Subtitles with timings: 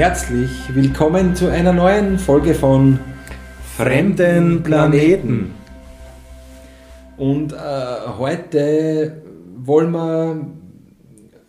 [0.00, 2.98] Herzlich willkommen zu einer neuen Folge von
[3.76, 5.50] Fremden Planeten.
[7.18, 7.56] Und äh,
[8.16, 9.20] heute
[9.58, 10.46] wollen wir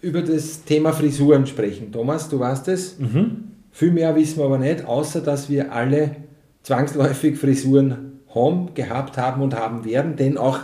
[0.02, 1.94] über das Thema Frisuren sprechen.
[1.94, 3.00] Thomas, du weißt es.
[3.00, 3.54] Mhm.
[3.72, 6.18] Viel mehr wissen wir aber nicht, außer dass wir alle
[6.64, 10.18] zwangsläufig Frisuren haben, gehabt haben und haben werden.
[10.18, 10.60] Denn auch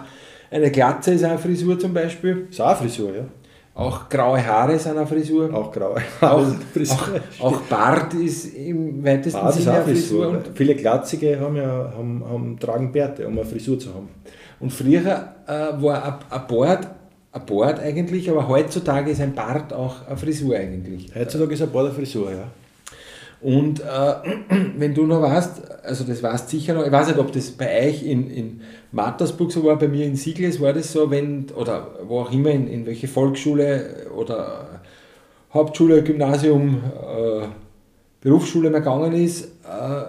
[0.51, 2.47] eine Glatze ist eine Frisur zum Beispiel.
[2.49, 3.23] Ist auch eine Frisur, ja.
[3.77, 5.53] Auch graue Haare sind eine Frisur.
[5.53, 6.55] Auch graue Auch, Haare.
[6.73, 6.97] Frisur.
[7.39, 10.25] auch, auch Bart ist im weitesten Bart ist Sinne auch eine Frisur.
[10.25, 10.43] Frisur.
[10.55, 14.09] Viele Glatzige haben ja haben, haben, tragen Bärte, um eine Frisur zu haben.
[14.59, 16.87] und früher äh, war ein, ein Bart
[17.31, 21.11] ein Bart eigentlich, aber heutzutage ist ein Bart auch eine Frisur eigentlich.
[21.13, 22.47] Heutzutage ist ein Bart eine Frisur, ja.
[23.41, 23.83] Und äh,
[24.77, 27.87] wenn du noch weißt, also das weißt sicher noch, ich weiß nicht, ob das bei
[27.87, 31.99] euch in, in Mattersburg so war, bei mir in Siegles war das so, wenn, oder
[32.07, 34.81] wo auch immer, in, in welche Volksschule oder
[35.53, 37.47] Hauptschule, Gymnasium, äh,
[38.21, 40.03] Berufsschule man gegangen ist, äh,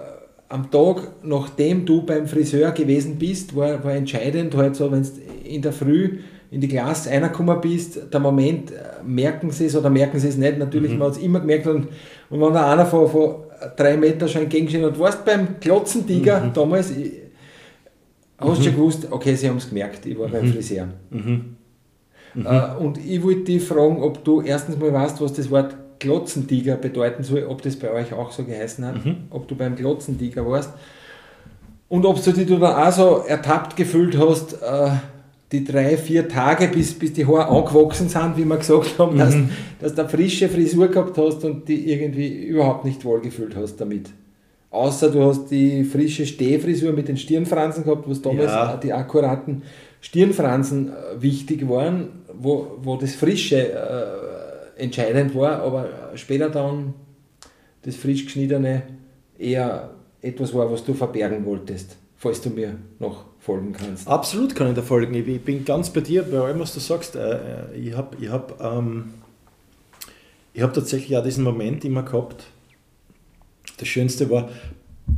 [0.48, 5.10] am Tag, nachdem du beim Friseur gewesen bist, war, war entscheidend halt so, wenn du
[5.44, 6.20] in der Früh
[6.50, 10.36] in die Klasse reingekommen bist, der Moment, äh, merken sie es oder merken sie es
[10.36, 11.88] nicht, natürlich, man hat es immer gemerkt und,
[12.30, 13.34] und wenn da einer von, von
[13.77, 17.12] drei Meter schon entgegensteht und warst beim Klotzentiger damals, ich,
[18.38, 20.88] hast du schon gewusst, okay, sie haben es gemerkt, ich war beim Friseur.
[22.44, 26.76] Äh, und ich wollte dich fragen, ob du erstens mal weißt, was das Wort Klotzentiger
[26.76, 28.96] bedeuten soll, ob das bei euch auch so geheißen hat,
[29.30, 30.72] ob du beim Klotzentiger warst.
[31.88, 34.91] Und ob du dich dann auch so ertappt gefühlt hast, äh,
[35.52, 39.34] die drei, vier Tage, bis, bis die Haare angewachsen sind, wie wir gesagt haben, dass,
[39.80, 44.10] dass du eine frische Frisur gehabt hast und die irgendwie überhaupt nicht wohlgefühlt hast damit.
[44.70, 48.76] Außer du hast die frische Stehfrisur mit den Stirnfransen gehabt, was damals Ja.
[48.76, 49.62] die akkuraten
[50.03, 56.92] Stirnfransen äh, wichtig waren, wo, wo das Frische äh, entscheidend war, aber später dann
[57.82, 58.82] das frisch geschnittene
[59.38, 64.06] eher etwas war, was du verbergen wolltest, falls du mir noch folgen kannst.
[64.06, 65.14] Absolut kann ich da folgen.
[65.14, 67.16] Ich bin ganz bei dir, bei allem, was du sagst.
[67.16, 67.36] Äh,
[67.72, 69.14] äh, Ich habe ich hab, ähm,
[70.58, 72.44] hab tatsächlich auch diesen Moment immer gehabt.
[73.78, 74.50] Das Schönste war,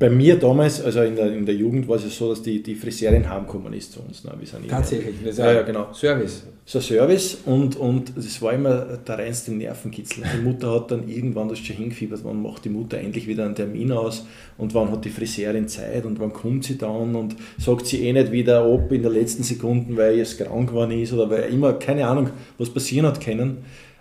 [0.00, 2.62] bei mir damals, also in der, in der Jugend war es ja so, dass die,
[2.62, 4.24] die Friseurin heimgekommen ist zu uns.
[4.24, 4.32] Ne?
[4.38, 5.92] Wir sind Tatsächlich, das ist Ja, ja, genau.
[5.92, 6.44] Service.
[6.64, 10.24] so ein Service und, und das war immer der reinste Nervenkitzel.
[10.34, 13.54] Die Mutter hat dann irgendwann das schon hingefiebert, wann macht die Mutter endlich wieder einen
[13.54, 14.24] Termin aus
[14.56, 18.14] und wann hat die Friseurin Zeit und wann kommt sie dann und sagt sie eh
[18.14, 21.74] nicht wieder ab in der letzten Sekunde, weil jetzt krank geworden ist oder weil immer,
[21.74, 23.58] keine Ahnung, was passieren hat können.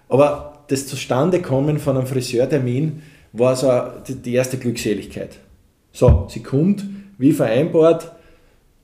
[0.07, 3.01] Aber das Zustandekommen von einem Friseurtermin
[3.33, 3.69] war so
[4.07, 5.39] die erste Glückseligkeit.
[5.91, 6.85] So, sie kommt,
[7.17, 8.11] wie vereinbart,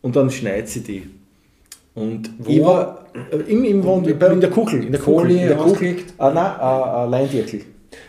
[0.02, 1.10] und dann schneidet sie die.
[1.94, 2.52] Und Wo?
[2.52, 5.48] ich war äh, im, im Wohn- bei- in der Kuchel, in der Kuchel, Folie in
[5.50, 6.14] der ausgelegt?
[6.18, 7.62] Ah, nein, ein, ein Leindirkel.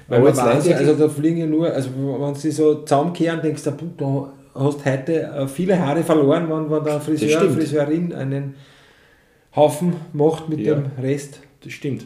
[0.09, 3.71] Weil man weiß also da fliegen ja nur, also wenn sie so zusammenkehren, denkst du,
[3.97, 7.49] du hast heute äh, viele Haare verloren, wenn, wenn der Friseur.
[7.51, 8.55] Friseurin einen
[9.55, 10.75] Haufen macht mit Ja.
[10.75, 11.41] dem Rest.
[11.63, 12.05] Das stimmt.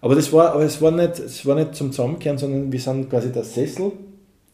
[0.00, 3.08] Aber das war, aber es war nicht, es war nicht zum Zusammenkehren, sondern wir sind
[3.10, 3.92] quasi der Sessel,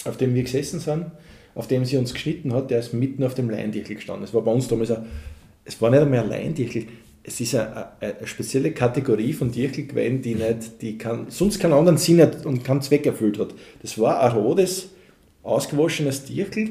[0.05, 1.07] auf dem wir gesessen sind,
[1.61, 4.25] auf dem sie uns geschnitten hat, der ist mitten auf dem Leindirkel gestanden.
[4.25, 5.05] Es war bei uns damals ein,
[5.67, 6.87] es war nicht einmal ein Leindirkel,
[7.23, 11.99] es ist eine, eine, spezielle Kategorie von gewesen, die nicht, die kann, sonst keinen anderen
[11.99, 13.49] Sinn hat und keinen Zweck erfüllt hat.
[13.83, 14.89] Das war ein rotes,
[15.43, 16.71] ausgewaschenes Dirkel,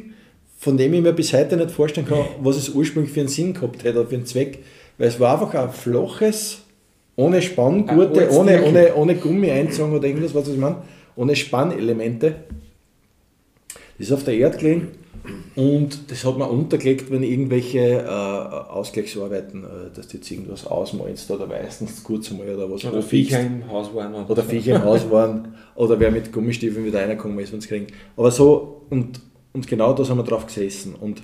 [0.57, 3.53] von dem ich mir bis heute nicht vorstellen kann, was es ursprünglich für einen Sinn
[3.53, 4.57] gehabt hätte oder für einen Zweck.
[4.97, 6.63] Weil es war einfach ein flaches,
[7.15, 10.77] ohne Spanngurte, ohne, ohne, ohne Gummieinzug oder irgendwas, was ich meine,
[11.15, 12.37] ohne Spannelemente.
[13.99, 14.87] Das ist auf der Erde gelegen
[15.55, 21.29] und das hat man untergelegt, wenn irgendwelche äh, Ausgleichsarbeiten, äh, dass du jetzt irgendwas ausmalst
[21.29, 24.15] oder meistens kurz einmal oder was Oder Viecher im Haus waren.
[24.25, 27.87] oder Viecher im Haus waren oder wer mit Gummistiefeln wieder reingekommen ist, wenn sie kriegen.
[28.15, 29.19] Aber so, und,
[29.53, 30.95] und genau da sind wir drauf gesessen.
[30.95, 31.21] Und,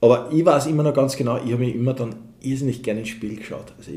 [0.00, 3.10] aber ich weiß immer noch ganz genau, ich habe mich immer dann irrsinnig gerne ins
[3.10, 3.72] Spiel geschaut.
[3.78, 3.90] Also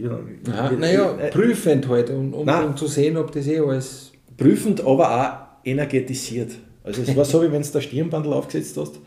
[0.77, 4.12] naja, ich- äh, prüfend halt, um, um, um zu sehen, ob das eh alles.
[4.35, 5.09] prüfend, aber
[5.63, 6.51] auch energetisiert.
[6.88, 9.00] Also es war so, wie wenn du da Stirnbandel aufgesetzt hast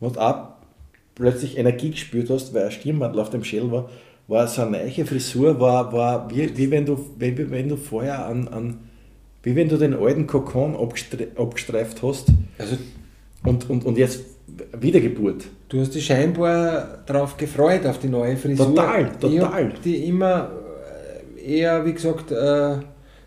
[0.00, 0.48] und auch
[1.14, 3.90] plötzlich Energie gespürt hast, weil ein Stirnbandel auf dem Schädel war,
[4.26, 8.24] war so eine neue Frisur, war, war wie, wie wenn du, wie, wenn du vorher
[8.26, 8.78] an, an,
[9.42, 12.28] wie wenn du den alten Kokon abgestre abgestreift hast
[12.58, 12.76] Also
[13.44, 14.24] und, und, und jetzt
[14.78, 15.44] Wiedergeburt.
[15.68, 18.66] du hast dich scheinbar darauf gefreut, auf die neue Frisur.
[18.66, 19.72] Total, total.
[19.84, 20.50] die immer
[21.36, 22.76] äh, eher, wie gesagt, äh,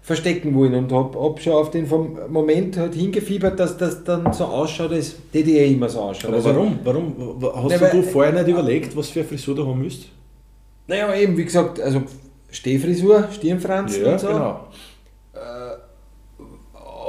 [0.06, 4.32] verstecken wollen und habe hab schon auf den vom Moment halt hingefiebert, dass das dann
[4.34, 6.28] so ausschaut, als die eh immer so ausschaut.
[6.28, 6.80] Aber Also, warum?
[6.84, 7.16] warum?
[7.56, 10.10] Hast Ja, du weil- vorher nicht überlegt, was für eine Frisur du haben müsst?
[10.88, 12.02] Naja, eben, wie gesagt, also
[12.52, 14.28] Stehfrisur, Stirnfransen und so.
[14.28, 14.68] genau.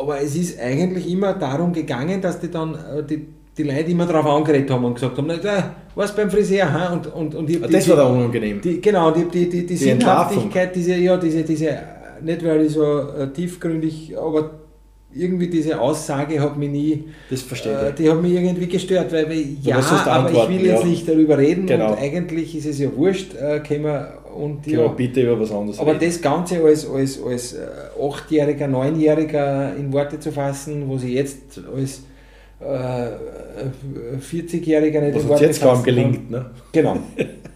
[0.01, 3.27] aber es ist eigentlich immer darum gegangen, dass die dann äh, die,
[3.57, 6.93] die Leute immer darauf angeredet haben und gesagt haben, na, was beim Friseur, ha?
[6.93, 8.61] Und, und, und ich das die- war da unangenehm.
[8.61, 9.77] die, genau, die, die, die, die, Die.
[9.77, 11.79] Sinnhaftigkeit, diese, ja, diese, diese, äh,
[12.23, 14.51] nicht weil ich so äh, tiefgründig, aber
[15.15, 17.95] irgendwie diese Aussage hat mich nie, Das verstehe äh, ich.
[17.95, 20.89] die hat mich irgendwie gestört, weil wir, ja, aber ich will jetzt ja.
[20.89, 21.93] nicht darüber reden Genau.
[21.93, 25.79] und eigentlich ist es ja wurscht, äh, können wir, und ja, bitte über was anderes
[25.79, 26.05] aber reden?
[26.07, 27.59] das Ganze als, als, als äh,
[28.01, 32.03] 8-Jähriger, 9-Jähriger in Worte zu fassen, wo sie jetzt als
[32.61, 33.11] äh,
[34.19, 36.31] 40-Jähriger nicht was in Worte jetzt kaum gelingt.
[36.31, 36.51] Ne?
[36.73, 36.97] Genau.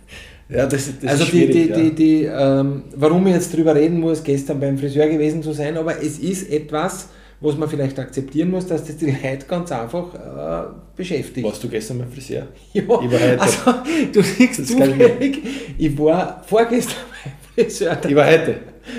[0.49, 1.77] Ja, das, das also ist die, die, ja.
[1.77, 5.77] die, die, ähm, warum ich jetzt drüber reden muss, gestern beim Friseur gewesen zu sein,
[5.77, 7.09] aber es ist etwas,
[7.41, 11.47] was man vielleicht akzeptieren muss, dass das die Leute ganz einfach äh, beschäftigt.
[11.47, 12.47] Warst du gestern beim Friseur?
[12.73, 13.75] Ja, Ich war heute- also
[14.13, 15.39] du siehst Das zufällig,
[15.77, 16.95] ich war vorgestern
[17.57, 17.99] beim Friseur.
[18.09, 18.55] Ich war heute.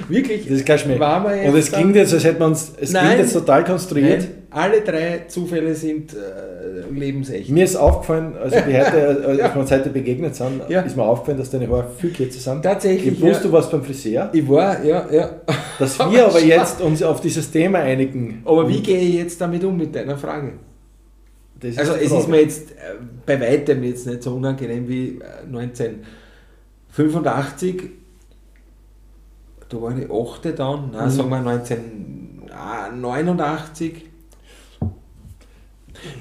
[0.07, 0.99] Wirklich, Das ist kein Schmäh.
[1.47, 3.05] Und es klingt jetzt, als hätte man es, es Nein.
[3.07, 4.19] klingt jetzt total konstruiert.
[4.21, 7.49] Nein, alle drei Zufälle sind äh, lebensecht.
[7.49, 9.53] Mir ist aufgefallen, als wir heute, als Ja.
[9.53, 10.81] wir uns heute begegnet sind, Ja.
[10.81, 12.63] ist mir aufgefallen, dass deine Haare viel kürzer sind.
[12.63, 13.49] Tatsächlich, Ich wusste, ja.
[13.49, 14.29] du warst beim Friseur.
[14.33, 15.29] Ich war, ja, ja.
[15.77, 18.41] Dass wir aber jetzt uns auf dieses Thema einigen.
[18.45, 20.53] Aber wie gehe ich jetzt damit um mit deiner Frage?
[21.77, 22.75] Also es ist mir jetzt äh,
[23.25, 27.83] bei weitem jetzt nicht so unangenehm wie äh, 1985.
[29.67, 30.57] Da war die 8.
[30.57, 31.09] dann, nein, Mhm.
[31.11, 34.05] sagen wir 1989.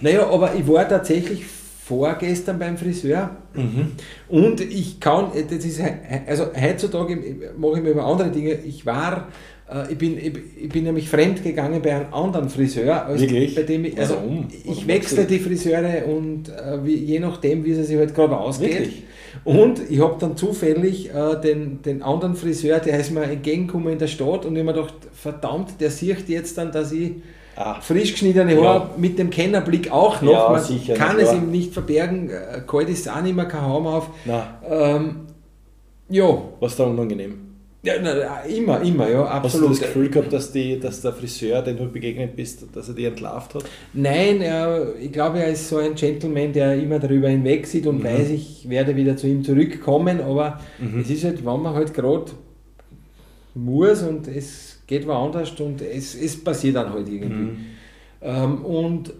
[0.00, 1.44] Naja, aber ich war tatsächlich
[1.84, 3.92] vorgestern beim Friseur Mhm.
[4.28, 5.80] und ich kann, das ist,
[6.28, 7.18] also heutzutage
[7.56, 8.52] mache ich mir über andere Dinge.
[8.52, 9.28] Ich war,
[9.72, 10.32] äh, ich bin, ich,
[10.64, 13.54] ich bin nämlich fremd gegangen bei einem anderen Friseur, als Wirklich?
[13.54, 14.48] bei dem ich, also Warum?
[14.64, 18.70] ich wechsle die Friseure und äh, wie, je nachdem, wie es sich halt gerade ausgeht.
[18.80, 19.02] Wirklich?
[19.44, 23.98] Und ich habe dann zufällig äh, den, den anderen Friseur, der ist mir entgegengekommen in
[23.98, 27.12] der Stadt und ich habe mir gedacht, verdammt, der sieht jetzt dann, dass ich
[27.60, 28.62] Ah, frisch geschnittene Ja.
[28.62, 30.30] Haare mit dem Kennerblick auch noch.
[30.32, 32.30] Ja, Man sicher, kann es ihm nicht verbergen.
[32.30, 34.10] Äh, Kalt ist auch nicht mehr, kein Haum auf.
[34.70, 35.16] Ähm,
[36.08, 36.40] ja.
[36.60, 37.34] was da unangenehm?
[37.82, 39.70] ja na, immer, immer, ja, Hast du absolut.
[39.70, 43.06] das Gefühl gehabt, dass, die, dass der Friseur, den du begegnet bist, dass er dich
[43.06, 43.64] entlarvt hat?
[43.92, 47.98] Nein, er, ich glaube, er ist so ein Gentleman, der immer darüber hinweg sieht und
[48.00, 48.04] Mhm.
[48.04, 51.00] weiß, ich werde wieder zu ihm zurückkommen, aber Mhm.
[51.00, 52.26] es ist halt, wenn man halt gerade
[53.54, 57.28] muss und es geht woanders und es, es passiert dann halt irgendwie.
[57.28, 57.66] Mhm.
[58.20, 59.12] Ähm, und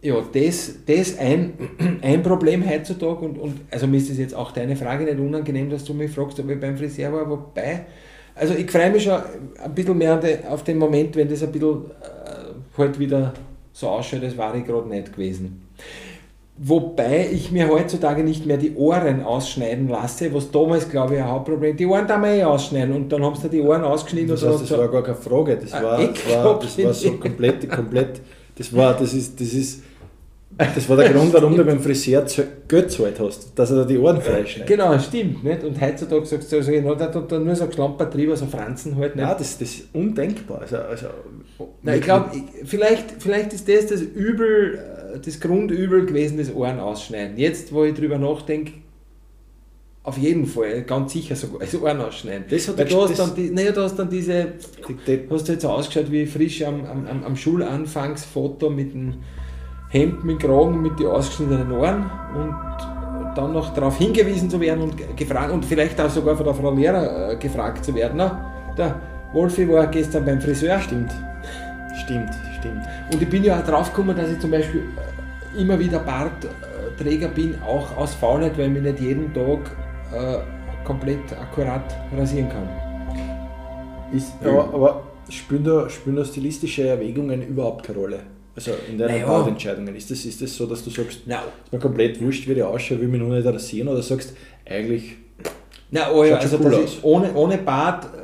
[0.00, 1.54] ja, das, das ein,
[2.02, 5.70] ein Problem heutzutage und, und also mir ist das jetzt auch deine Frage nicht unangenehm,
[5.70, 7.86] dass du mich fragst, ob ich beim Friseur war, wobei,
[8.34, 9.20] also ich freue mich schon
[9.62, 13.32] ein bisschen mehr auf den Moment, wenn das ein bisschen äh, halt wieder
[13.72, 15.62] so ausschaut, das war ich gerade nicht gewesen.
[16.56, 21.28] Wobei ich mir heutzutage nicht mehr die Ohren ausschneiden lasse, was damals, glaube ich, ein
[21.28, 24.44] Hauptproblem Die Ohren da mal eh ausschneiden und dann haben sie die Ohren ausgeschnitten Das
[24.44, 25.56] heißt, das war gar keine Frage.
[25.60, 28.20] Das Ah, war, das war, das war so komplett, komplett.
[28.56, 29.82] Das war, das ist, das ist,
[30.56, 33.98] das war der Grund, warum du beim Friseur Geld gezahlt hast, dass er dir die
[33.98, 34.68] Ohren freischneidet.
[34.68, 35.42] Genau, stimmt.
[35.42, 35.64] Nicht?
[35.64, 39.16] Und heutzutage sagst du, also, no, da tut dann nur so Schlampertriebe, so Franzen halt
[39.16, 39.24] nicht.
[39.26, 40.60] Nein, das, das ist undenkbar.
[40.60, 41.06] Also, also,
[41.82, 42.30] Nein, ich glaube,
[42.64, 44.78] vielleicht, vielleicht ist das das Übel,
[45.22, 47.36] das Grundübel gewesen, das Ohren ausschneiden.
[47.36, 48.72] Jetzt, wo ich drüber nachdenke,
[50.02, 52.44] auf jeden Fall, ganz sicher sogar, das Ohren ausschneiden.
[52.50, 54.48] Das hat Weil du hast, dann die, naja, du hast dann diese,
[55.06, 59.14] die, hast du jetzt so ausgeschaut wie frisch am, am, am- Schulanfangsfoto mit dem
[59.88, 62.54] Hemd, mit dem Kragen, mit den ausgeschnittenen Ohren und
[63.36, 66.54] dann noch darauf hingewiesen zu werden und ge- gefragt und vielleicht auch sogar von der
[66.54, 68.14] Frau Lehrer äh, gefragt zu werden.
[68.16, 69.00] Na, der
[69.32, 70.78] Wolfi war gestern beim Friseur.
[70.80, 71.12] stimmt.
[72.04, 72.30] Stimmt,
[72.64, 72.84] stimmt.
[73.12, 74.82] Und ich bin ja auch drauf gekommen, dass ich zum Beispiel
[75.56, 79.70] äh, immer wieder Bartträger bin, auch aus Faulheit, weil ich mich nicht jeden Tag
[80.12, 80.38] äh,
[80.84, 81.82] komplett akkurat
[82.16, 82.68] rasieren kann.
[84.12, 88.20] Ist, ja, aber spielen da, spielen da stilistische Erwägungen überhaupt keine Rolle?
[88.56, 89.26] Also in deinen Naja.
[89.26, 89.96] Hautentscheidungen.
[89.96, 92.62] Ist das, ist das so, dass du sagst, Na, ist mir komplett wurscht, wie die
[92.62, 93.88] ausschaut, will mich nur nicht rasieren?
[93.88, 95.16] Oder sagst, eigentlich,
[95.90, 98.23] na oh ja, also cool ich ohne, ohne Bart äh,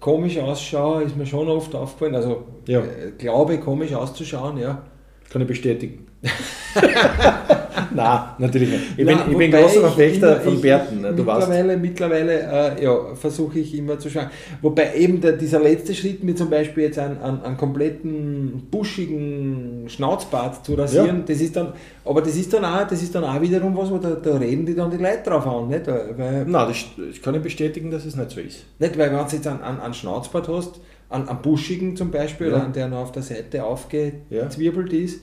[0.00, 2.14] komisch ausschaue, ist mir schon oft aufgefallen.
[2.14, 2.80] Also Ja.
[2.80, 4.82] äh, glaube komisch auszuschauen, ja.
[5.30, 6.06] kann ich bestätigen.
[7.92, 8.82] Nein, natürlich nicht.
[8.90, 11.00] Ich bin, Nein, ich bin großer Verfechter von Bärten.
[11.00, 11.48] ne, Du weißt.
[11.48, 14.26] mittlerweile, mittlerweile äh, ja, versuche ich immer zu schauen.
[14.62, 19.84] Wobei eben der, dieser letzte Schritt, mir zum Beispiel jetzt einen, einen, einen kompletten buschigen
[19.88, 21.22] Schnauzbart zu rasieren, Ja.
[21.26, 21.72] das ist dann,
[22.04, 24.66] aber das ist dann auch, das ist dann auch wiederum was, wo da, da reden
[24.66, 25.86] die dann die Leute drauf an, nicht?
[25.86, 28.64] Weil, Nein, das, das kann ich bestätigen, dass es nicht so ist.
[28.78, 32.48] nicht, weil wenn du jetzt einen, einen, einen Schnauzbart hast, einen, einen buschigen zum Beispiel,
[32.48, 32.54] Ja.
[32.56, 35.22] oder einen, der noch auf der Seite aufgezwirbelt ist,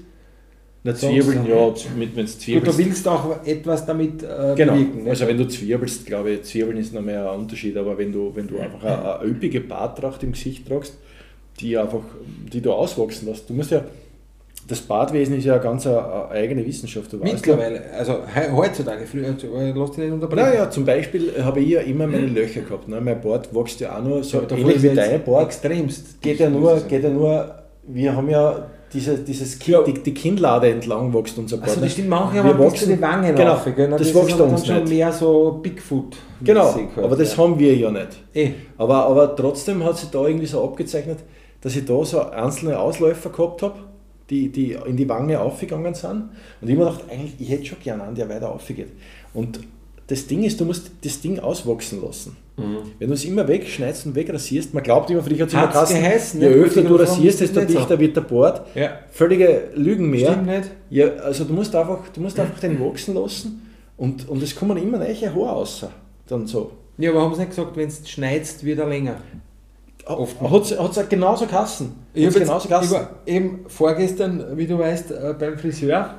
[0.91, 2.77] Nicht Zwiebeln, ja, mit, wenn du gut, du zwiebelst.
[2.77, 4.97] willst auch etwas damit äh, Genau, bewirken.
[4.99, 5.09] nicht?
[5.09, 8.31] also wenn du zwirbelst, glaube ich, Zwiebeln ist noch mehr ein Unterschied, aber wenn du,
[8.35, 10.97] wenn du einfach eine, eine üppige Bartracht im Gesicht tragst,
[11.59, 12.01] die einfach,
[12.53, 13.49] die du auswachsen lässt.
[13.49, 13.81] Du musst ja,
[14.67, 17.11] das Badwesen ist ja eine ganz eine, eine eigene Wissenschaft.
[17.13, 20.45] Du weißt Mittlerweile, also he- heutzutage, früher, äh, lass dich nicht unterbrechen.
[20.49, 22.87] Naja, zum Beispiel habe ich ja immer meine Löcher gehabt.
[22.89, 22.99] Ne?
[22.99, 25.45] Mein Bart wächst ja auch nur so ähnlich wie dein Bart.
[25.45, 26.21] Extremst.
[26.21, 27.55] Geht ja nur, geht ja nur,
[27.87, 31.69] wir haben ja diese, dieses Kinn, die, die Kinnlade entlang wächst unser Bart.
[31.69, 31.85] Also ne?
[31.87, 33.89] das stimmt, manche Wir haben ein bisschen die Wangen genau, rauf, gell?
[33.89, 34.89] Das ist wächst uns schon nicht.
[34.89, 36.15] mehr so Bigfoot.
[36.41, 37.43] Genau, halt, aber das ja.
[37.43, 38.07] haben wir ja nicht.
[38.33, 38.51] Eh.
[38.77, 41.19] Aber, aber trotzdem hat sich da irgendwie so abgezeichnet,
[41.61, 43.75] dass ich da so einzelne Ausläufer gehabt habe,
[44.29, 46.29] die, die in die Wange aufgegangen sind.
[46.61, 48.89] Und ich habe mir gedacht, eigentlich, ich hätte schon gerne einen, der weiter aufgeht.
[49.33, 49.59] Und
[50.07, 52.37] das Ding ist, du musst das Ding auswachsen lassen.
[52.55, 52.77] Mhm.
[52.97, 55.93] Wenn du es immer wegschneidest und wegrasierst, man glaubt immer, früher hat es immer Hat's
[55.93, 56.55] geheißen, je ne?
[56.55, 58.65] öfter du rasierst, desto dichter wird der Bart.
[58.73, 58.99] Ja.
[59.11, 60.31] Völlige Lügen mehr.
[60.31, 60.71] Stimmt nicht?
[60.89, 63.61] Ja, also du musst einfach, du musst einfach den wachsen lassen
[63.97, 65.85] und, und es kommen immer neue Haare raus.
[66.27, 66.71] Dann so.
[66.97, 69.17] Ja, aber haben sie nicht gesagt, wenn du schneidest, wird er länger?
[70.05, 70.39] Oft.
[70.41, 71.91] Hat es genauso geheißen.
[72.13, 72.91] Ich habe genauso geheißen.
[72.91, 76.15] war eben vorgestern, wie du weißt, äh, beim Friseur,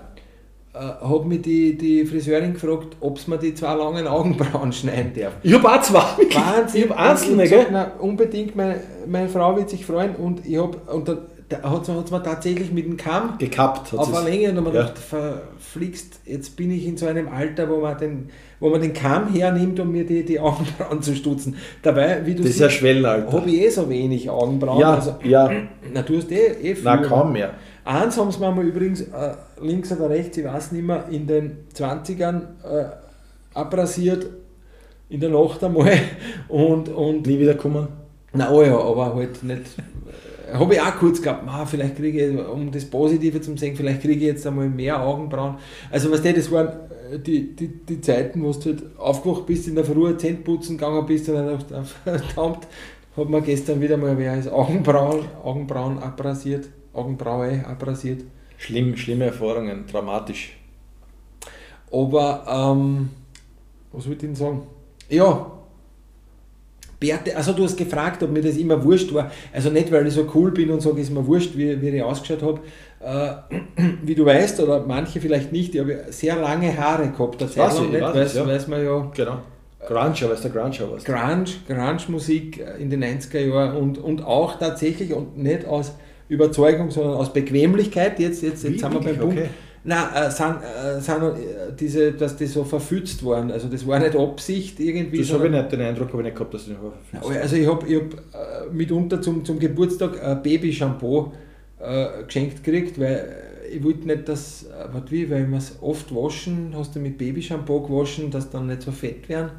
[0.79, 5.33] hat mich die, die Friseurin gefragt, ob sie mir die zwei langen Augenbrauen schneiden darf.
[5.43, 5.99] Ich habe auch zwei.
[6.35, 6.83] Wahnsinn.
[6.85, 7.67] Ich habe einzelne, ich gell?
[7.71, 11.19] na, unbedingt, meine, meine Frau wird sich freuen und ich habe, und dann
[11.49, 14.83] da hat sie mir tatsächlich mit dem Kamm Gekappt auf eine Länge und ich Ja.
[14.83, 18.29] gedacht, verflixt, jetzt bin ich in so einem Alter, wo man den,
[18.61, 21.57] wo man den Kamm hernimmt, um mir die, die Augenbrauen zu stutzen.
[21.83, 23.33] Dabei, wie du Das ist ein Schwellenalter.
[23.33, 24.81] habe ich eh so wenig Augenbrauen.
[24.81, 25.51] Ja, also, ja.
[25.93, 26.85] na, du hast eh, eh viel.
[26.85, 27.55] Nein, kaum mehr.
[27.89, 31.27] Eins haben sie mir mal übrigens äh, links oder rechts, ich weiß nicht mehr, in
[31.27, 32.85] den 20ern äh,
[33.55, 34.27] abrasiert,
[35.09, 35.99] in der Nacht einmal.
[36.49, 37.89] Und, und Nie wieder kommen.
[38.35, 39.63] na oh ja, aber halt nicht.
[40.53, 44.03] Habe ich auch kurz gehabt, ma, vielleicht kriege ich, um das Positive zu sehen, vielleicht
[44.03, 45.57] kriege ich jetzt einmal mehr Augenbrauen.
[45.91, 46.69] Also was das waren
[47.11, 50.77] äh, die, die, die Zeiten, wo du halt aufgewacht bist, in der Früh Zähne putzen
[50.77, 52.67] gegangen bist und dann verdammt,
[53.17, 56.69] hat mir gestern wieder mal wer das Augenbrauen, Augenbrauen abrasiert,
[56.99, 58.25] Augenbraue abrasiert.
[58.57, 60.57] Schlimm, schlimme Erfahrungen, dramatisch.
[61.93, 63.11] Aber, ähm,
[63.93, 64.63] was wollte ich denn sagen?
[65.09, 65.59] Ja,
[67.01, 69.31] Bärte, also du hast gefragt, ob mir das immer wurscht war.
[69.53, 72.03] Also nicht, weil ich so cool bin und sage, ist mir wurscht, wie, wie ich
[72.03, 72.61] ausgeschaut habe.
[73.01, 77.57] Äh, wie du weißt, oder manche vielleicht nicht, ich habe sehr lange Haare gehabt, Zeit
[77.57, 78.47] weiß ich, nicht, weiß weiß, ja.
[78.47, 79.11] weiß man ja.
[79.15, 79.39] Genau.
[79.87, 81.05] Grunge, weißt du, Grunge was?
[81.05, 85.95] Grunge, Grunge-Musik in den 90er Jahren und, und auch tatsächlich und nicht aus
[86.29, 88.19] Überzeugung, sondern aus Bequemlichkeit.
[88.19, 89.17] Jetzt, jetzt, jetzt Wie, sind wir beim?
[89.17, 89.39] Punkt.
[89.39, 89.49] Okay.
[89.85, 93.51] Nein, äh, sind, äh, sind äh, diese, dass die so verfützt waren.
[93.51, 95.19] Also das war nicht Absicht irgendwie.
[95.19, 97.57] Das habe ich nicht, den Eindruck habe ich nicht gehabt, dass du den Haare also
[97.57, 101.33] ich habe ich hab, äh, mitunter zum, zum Geburtstag ein Babyshampoo
[101.81, 103.29] äh, geschenkt gekriegt, weil
[103.71, 107.81] ich wollte nicht, dass, warte wie, weil wir es oft waschen, hast du mit Babyshampoo
[107.83, 109.51] gewaschen, dass dann nicht so fett werden.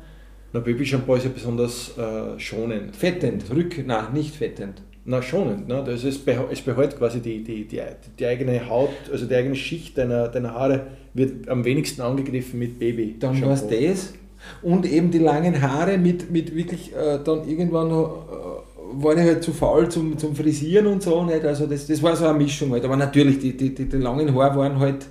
[0.51, 2.95] Na, Babyshampoo ist ja besonders äh, schonend.
[2.95, 4.81] Fettend, rück, nein, nicht fettend.
[5.09, 5.67] Na, schonend.
[5.67, 5.83] Ne?
[5.83, 7.81] Das ist, es behält quasi die, die, die,
[8.19, 10.81] die eigene Haut, also die eigene Schicht deiner, deiner Haare
[11.15, 13.15] wird am wenigsten angegriffen mit Baby.
[13.19, 14.13] Dann war es das.
[14.61, 19.23] Und eben die langen Haare mit, mit wirklich äh, dann irgendwann noch, äh, war ich
[19.23, 21.23] halt zu faul zum, zum Frisieren und so.
[21.23, 21.43] Nicht?
[21.43, 22.85] Also das, das war so eine Mischung halt.
[22.85, 25.07] Aber natürlich, die, die, die, die langen Haare waren halt,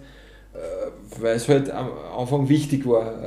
[0.54, 3.26] äh, weil es halt am Anfang wichtig war, äh,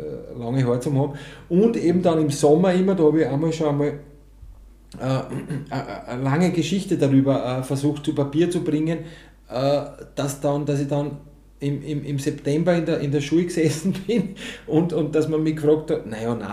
[0.00, 1.14] äh, lange Haare zu haben.
[1.48, 3.94] Und eben dann im Sommer immer, da habe ich einmal schon einmal
[5.00, 8.98] lange Geschichte darüber äh, versucht zu Papier zu bringen,
[9.48, 9.82] äh,
[10.14, 11.18] dass, dann, dass ich dann
[11.60, 14.34] im, im, im September in der, in der Schule gesessen bin
[14.66, 16.48] und, und dass man mich gefragt hat, naja, nein,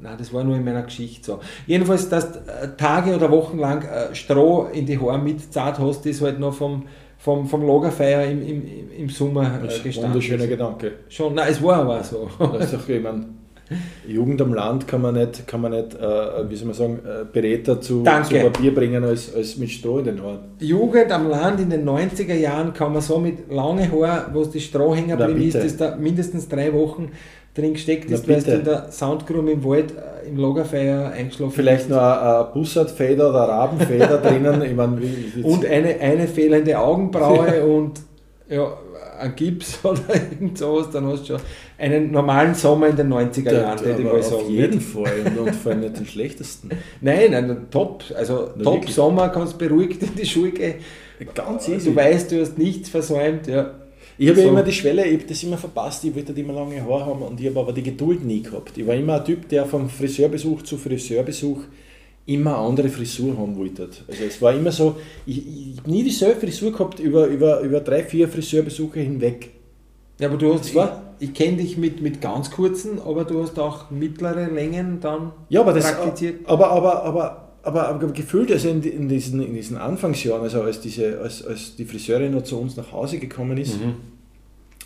[0.00, 1.40] nein, das war nur in meiner Geschichte so.
[1.66, 6.06] Jedenfalls, dass du äh, Tage oder Wochen lang äh, Stroh in die Haare mitzahlt hast,
[6.06, 6.84] ist halt noch vom,
[7.18, 10.10] vom, vom Lagerfeuer im, im, im Sommer Das äh, ist ein gestanden.
[10.14, 10.92] wunderschöner Gedanke.
[11.08, 12.28] Schon, nein, es war aber so.
[12.38, 13.26] Das ist doch, ich meine,
[14.06, 17.24] Jugend am Land kann man nicht, kann man nicht äh, wie soll man sagen, äh,
[17.30, 20.40] beredter zu, zu Papier bringen als, als mit Stroh in den Haaren.
[20.60, 24.50] Jugend am Land in den 90er Jahren kann man so mit lange Haar, wo es
[24.50, 27.10] die Stroh hängen Na, geblieben ist, das da mindestens drei Wochen
[27.54, 31.88] drin gesteckt ist, weil du in der Soundcrew im Wald äh, im Lagerfeuer eingeschlafen Vielleicht
[31.88, 34.62] noch ein, ein Bussardfeder oder Rabenfeder drinnen.
[34.62, 38.00] Ich meine, wie, wie, Und eine, eine fehlende Augenbraue und
[38.48, 38.76] ja,
[39.20, 41.42] ein Gips oder irgend sowas, dann hast du schon
[41.84, 44.48] einen normalen Sommer in den 90er Jahren, ich aber auf sagen.
[44.48, 44.80] jeden?
[44.80, 46.70] Fall und, vor allem nicht den schlechtesten.
[47.00, 48.04] Nein, nein, top.
[48.16, 48.94] Also Na, top wirklich.
[48.94, 50.74] Sommer, kannst beruhigt in die Schule gehen.
[51.34, 51.90] Ganz easy.
[51.90, 53.46] Du weißt, du hast nichts versäumt.
[53.46, 53.74] Ja.
[54.16, 54.50] Ich habe ja So.
[54.52, 57.22] immer die Schwelle, ich habe das immer verpasst, ich wollte halt immer lange Haare haben
[57.22, 58.78] und ich habe aber die Geduld nie gehabt.
[58.78, 61.58] Ich war immer ein Typ, der vom Friseurbesuch zu Friseurbesuch
[62.26, 63.82] immer eine andere Frisur haben wollte.
[64.08, 65.38] Also es war immer so, ich,
[65.72, 69.50] ich habe nie dieselbe Frisur gehabt über, über, über drei, vier Friseurbesuche hinweg.
[70.20, 73.42] Ja, aber du hast, Das ich, ich kenne dich mit, mit ganz kurzen, aber du
[73.42, 76.48] hast auch mittlere Längen dann Ja, aber das, praktiziert.
[76.48, 80.80] aber, aber, aber aber, aber gefühlt, also in, in, diesen, in diesen Anfangsjahren, also als,
[80.82, 83.94] diese, als, als die Friseurin noch zu uns nach Hause gekommen ist, Mhm.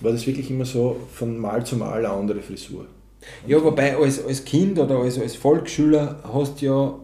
[0.01, 2.87] war das wirklich immer so von Mal zu Mal eine andere Frisur.
[3.49, 6.95] Ja, wobei als, als Kind oder als, als Volksschüler hast du ja,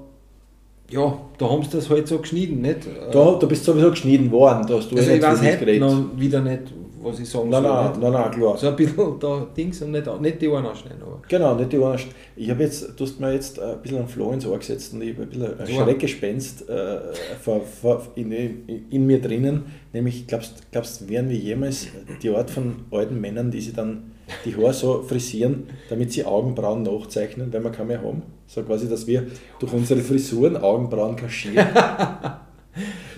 [0.91, 2.87] ja, da haben sie das halt so geschnitten, nicht?
[3.13, 5.39] Da, da bist du sowieso geschnitten worden, da hast du also ja ich nicht weiß
[5.41, 5.83] für dich heute geredet.
[5.83, 6.63] noch wieder nicht,
[7.05, 7.73] was ich sagen Nein, soll.
[7.73, 8.57] nein, nein, nein, klar.
[8.57, 11.03] So ein bisschen da Dings und nicht, nicht die Ohren anschneiden.
[11.03, 11.21] Aber.
[11.29, 11.99] Genau, nicht die Ohren.
[12.37, 15.03] Ich habe jetzt, du hast mir jetzt ein bisschen einen Floh ins Ohr gesetzt und
[15.03, 15.67] ich habe ein bisschen ein.
[15.67, 16.99] Schreckgespenst äh,
[17.41, 19.65] vor, vor, in, in, mir drinnen.
[19.93, 21.89] Nämlich, glaubst glaubst wären wir jemals
[22.23, 24.13] die Art von alten Männern, die sich dann
[24.45, 28.23] die Haare so frisieren, damit sie Augenbrauen nachzeichnen, wenn wir keine mehr haben?
[28.47, 29.27] So quasi, dass wir
[29.59, 31.67] durch unsere Frisuren Augenbrauen kaschieren.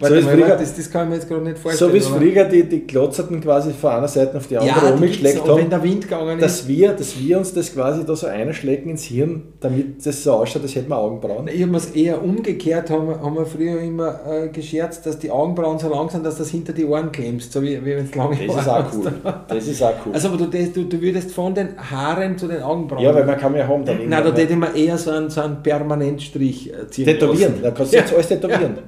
[0.00, 1.90] Ist mal, das, das kann ich mir jetzt gerade nicht vorstellen.
[1.90, 4.86] so wie es früher die, die Glotzerten quasi von einer Seite auf die andere ja,
[4.88, 5.70] die umgeschlägt wenn haben.
[5.70, 6.42] der Wind gegangen ist.
[6.42, 10.32] dass wir, dass wir uns das quasi da so einschlecken ins Hirn, damit das so
[10.32, 11.48] ausschaut, als hätten wir Augenbrauen.
[11.48, 15.30] Ich habe es eher umgekehrt, haben wir, haben wir früher immer äh, gescherzt, dass die
[15.30, 18.14] Augenbrauen so lang sind, dass das hinter die Ohren klemmst, so wie, wie wenn es
[18.14, 19.12] lange Das ist auch cool.
[19.48, 20.12] Das ist auch cool.
[20.12, 23.02] Also aber du, du, du würdest von den Haaren zu den Augenbrauen.
[23.02, 25.30] ja, weil man kann ja haben dann Nein, da irgendwann hätte man eher so einen,
[25.30, 27.62] so einen Permanentstrich äh, ziehen Tätowieren, lassen.
[27.62, 28.78] da kannst du jetzt alles tätowieren.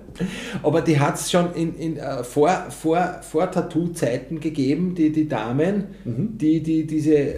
[0.63, 5.29] Aber die hat es schon in, in, äh, vor, vor, vor Tattoo-Zeiten gegeben, die, die
[5.29, 7.35] Damen, die, die diese äh,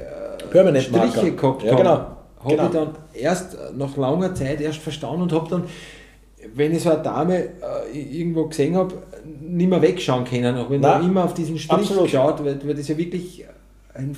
[0.51, 1.09] Permanent Marker.
[1.11, 1.79] Striche gehabt Ja, haben.
[1.79, 1.91] genau.
[1.93, 2.17] Habe
[2.57, 2.65] Genau.
[2.67, 5.65] ich dann erst äh, nach langer Zeit erst verstanden und habe dann,
[6.55, 7.49] wenn ich so eine Dame äh,
[8.19, 8.95] irgendwo gesehen habe,
[9.43, 10.57] nicht mehr wegschauen können.
[10.57, 12.05] Auch wenn ich immer auf diesen Strich absolut.
[12.05, 13.45] geschaut, weil, weil das ja wirklich
[13.93, 14.17] ein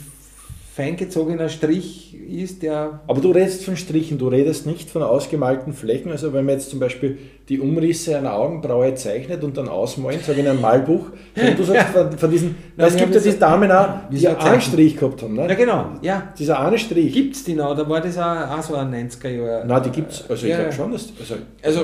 [0.74, 6.10] feingezogener Strich ist, der Aber du redest von Strichen, du redest nicht von ausgemalten Flächen.
[6.10, 7.18] Also wenn man jetzt zum Beispiel
[7.50, 11.62] die Umrisse einer Augenbraue zeichnet und dann ausmalt, sage ich in einem Malbuch, wenn du
[11.62, 14.60] sagst von, von diesen, Nein, es gibt ja diese Damen auch, die einen.
[14.62, 15.36] Strich gehabt haben.
[15.36, 15.56] Ja Ne?
[15.56, 16.32] genau, ja.
[16.38, 17.12] Dieser eine Strich.
[17.12, 17.76] Gibt es die noch?
[17.76, 19.64] Da war das auch, auch so ein 90er Jahr.
[19.66, 20.76] Nein, die gibt es, also ich Ja, glaube ja.
[20.76, 20.92] schon.
[20.92, 21.80] Dass, also, Also,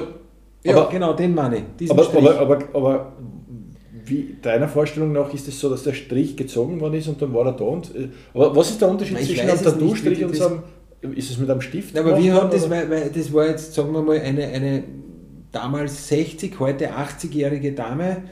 [0.64, 1.90] ja, Aber- genau, den meine ich.
[1.90, 3.12] Aber, aber, aber, aber
[4.11, 7.33] wie deiner Vorstellung nach ist es so, dass der Strich gezogen worden ist und dann
[7.35, 7.94] war er da und.
[7.94, 10.62] äh, Aber was ist der Unterschied zwischen einem Tattoo-Strich und das- so einem.
[11.14, 11.97] Ist es mit einem Stift?
[11.97, 14.83] Aber wir haben das, weil, weil das war jetzt, sagen wir mal, eine, eine
[15.53, 18.25] damals 60, heute 80-jährige Dame,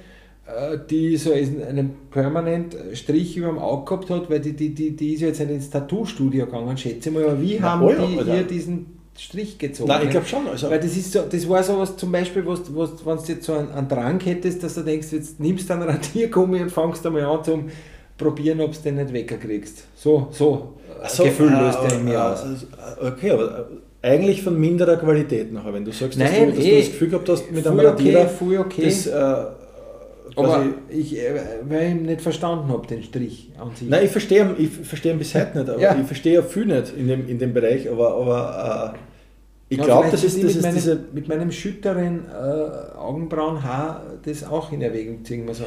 [0.47, 4.97] äh, die so einen permanent Strich über dem Auge gehabt hat, weil die, die, die,
[4.97, 8.05] die ist ja jetzt ins Tattoo-Studio gegangen, schätze ich mal, aber wie haben oh ja,
[8.05, 8.37] die Alter.
[8.37, 9.89] ihr diesen Strich gezogen?
[9.89, 10.47] Nein, ich glaube schon.
[10.47, 13.23] Also, Weil das ist so, das war so was zum Beispiel, was, was, wenn du
[13.25, 16.71] jetzt so einen, einen Drang hättest, dass du denkst, jetzt nimmst du einen Radiergummi und
[16.71, 17.71] fangst einmal an zum
[18.19, 19.85] Probieren, ob du den nicht wegkriegst.
[19.95, 20.75] So, so,
[21.07, 22.45] so, Gefühl äh, löst der in mir äh, aus.
[22.45, 23.69] äh, Okay, aber
[24.03, 26.71] äh, eigentlich von minderer Qualität nachher, wenn du sagst, dass, Nein, du, dass eh.
[26.71, 28.85] du das Gefühl gehabt hast, mit einem okay, Radierer okay.
[28.85, 29.45] das, äh,
[30.37, 33.88] Aber quasi, ich, äh, weil ich ihn nicht verstanden habe, den Strich an sich.
[33.88, 35.96] Nein, ich verstehe ihn- ich verstehe ihn bis heute nicht, aber Ja.
[35.99, 38.99] ich verstehe ja viel nicht in dem, in dem Bereich, aber, aber äh,
[39.68, 41.05] ich Ja, glaube, vielleicht das ist, ich das mit, ist meinem, diese.
[41.12, 45.61] mit meinem schütteren äh, Augenbrauenhaar das auch in Erwägung ziehen muss.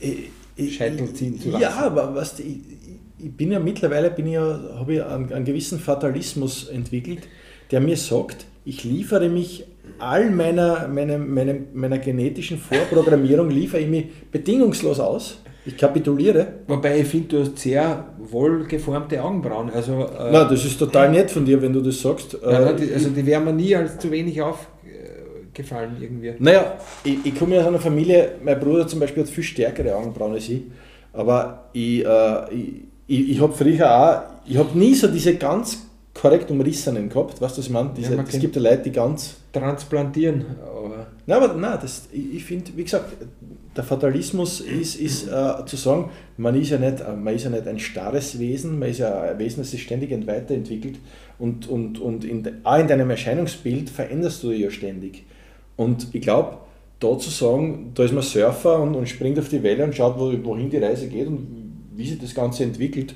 [0.00, 1.62] Ich- ich- Scheitel ziehen zu lassen.
[1.62, 5.32] Ja, aber was, ich, ich- ich bin ja mittlerweile, bin ich ja, habe ich einen,
[5.32, 7.26] einen gewissen Fatalismus entwickelt,
[7.70, 9.64] der mir sagt, ich liefere mich
[10.04, 15.38] all meiner, meiner, meiner, meiner genetischen Vorprogrammierung, liefere ich mich bedingungslos aus.
[15.66, 16.46] Ich kapituliere.
[16.66, 19.70] Wobei ich finde, du hast sehr wohlgeformte Augenbrauen.
[19.70, 22.34] Also, äh, Na, das ist total nett von dir, wenn du das sagst.
[22.34, 26.34] ja, Äh, na, die, also die wären mir nie als zu wenig aufgefallen irgendwie.
[26.38, 29.94] Naja, ich, ich komme ja aus einer Familie, mein Bruder zum Beispiel hat viel stärkere
[29.96, 30.62] Augenbrauen als ich,
[31.14, 32.72] aber ich, äh, ich,
[33.06, 37.56] ich, ich habe früher auch, ich habe nie so diese ganz korrekt umrissenen gehabt, weißt
[37.56, 37.90] du, was ich meine?
[37.96, 39.36] Diese, man es gibt ja Leute, die ganz...
[39.54, 43.14] Transplantieren, aber Nein, aber nein, das, ich, ich finde, wie gesagt,
[43.74, 47.50] der Fatalismus ist, ist äh, zu sagen, man ist, ja nicht, äh, man ist ja
[47.50, 50.98] nicht ein starres Wesen, man ist ja ein Wesen, das sich ständig ent- weiterentwickelt
[51.38, 55.24] und, und, und in, auch in deinem Erscheinungsbild veränderst du dich ja ständig.
[55.76, 56.58] Und ich glaube,
[57.00, 60.18] da zu sagen, da ist man Surfer und, und springt auf die Welle und schaut,
[60.18, 61.46] wo, wohin die Reise geht und
[61.96, 63.14] wie sich das Ganze entwickelt,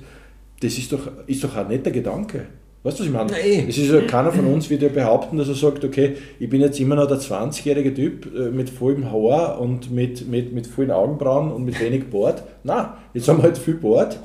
[0.61, 2.46] das ist doch, ist doch ein netter Gedanke.
[2.88, 3.31] Weißt du, was ich meine?
[3.31, 3.66] Na, eh.
[3.68, 6.62] Es ist ja keiner von uns wird ja behaupten, dass er sagt, okay, ich bin
[6.62, 10.90] jetzt immer noch der 20-jährige Typ äh, mit vollem Haar und mit, mit, mit vollen
[10.90, 12.42] Augenbrauen und mit wenig Bart.
[12.64, 14.18] Nein, jetzt haben wir halt viel Bart,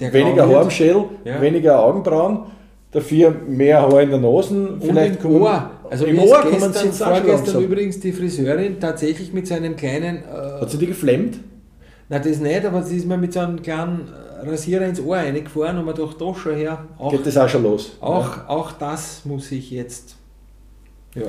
[0.00, 0.70] der weniger Haar am.
[0.70, 1.38] Schädel, Ja.
[1.42, 2.44] weniger Augenbrauen,
[2.92, 4.54] dafür mehr Haar in der Nase.
[4.54, 5.70] Und Vielleicht im kommen- Ohr.
[5.90, 10.16] Also Im Ohr jetzt auch schon vorgestern übrigens die Friseurin tatsächlich mit so einem kleinen,
[10.24, 11.40] äh, Hat sie die geflammt?
[12.08, 15.16] na das nicht, aber sie ist mir mit so einem kleinen äh, Rasierer ins Ohr
[15.16, 17.96] reingefahren und mir gedacht, da schon her, auch, Geht das auch schon los?
[18.00, 20.16] auch, auch das muss ich jetzt
[21.14, 21.22] ja,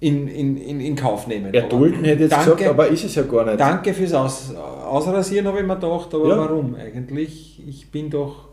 [0.00, 1.52] in, in, in, in Kauf nehmen.
[1.52, 3.58] Ja, Erdulden hätte ich jetzt danke, gesagt, aber ist es ja gar nicht.
[3.60, 6.38] Danke fürs Aus, Ausrasieren, habe ich mir gedacht, aber Ja.
[6.38, 7.62] warum eigentlich?
[7.66, 8.48] Ich bin doch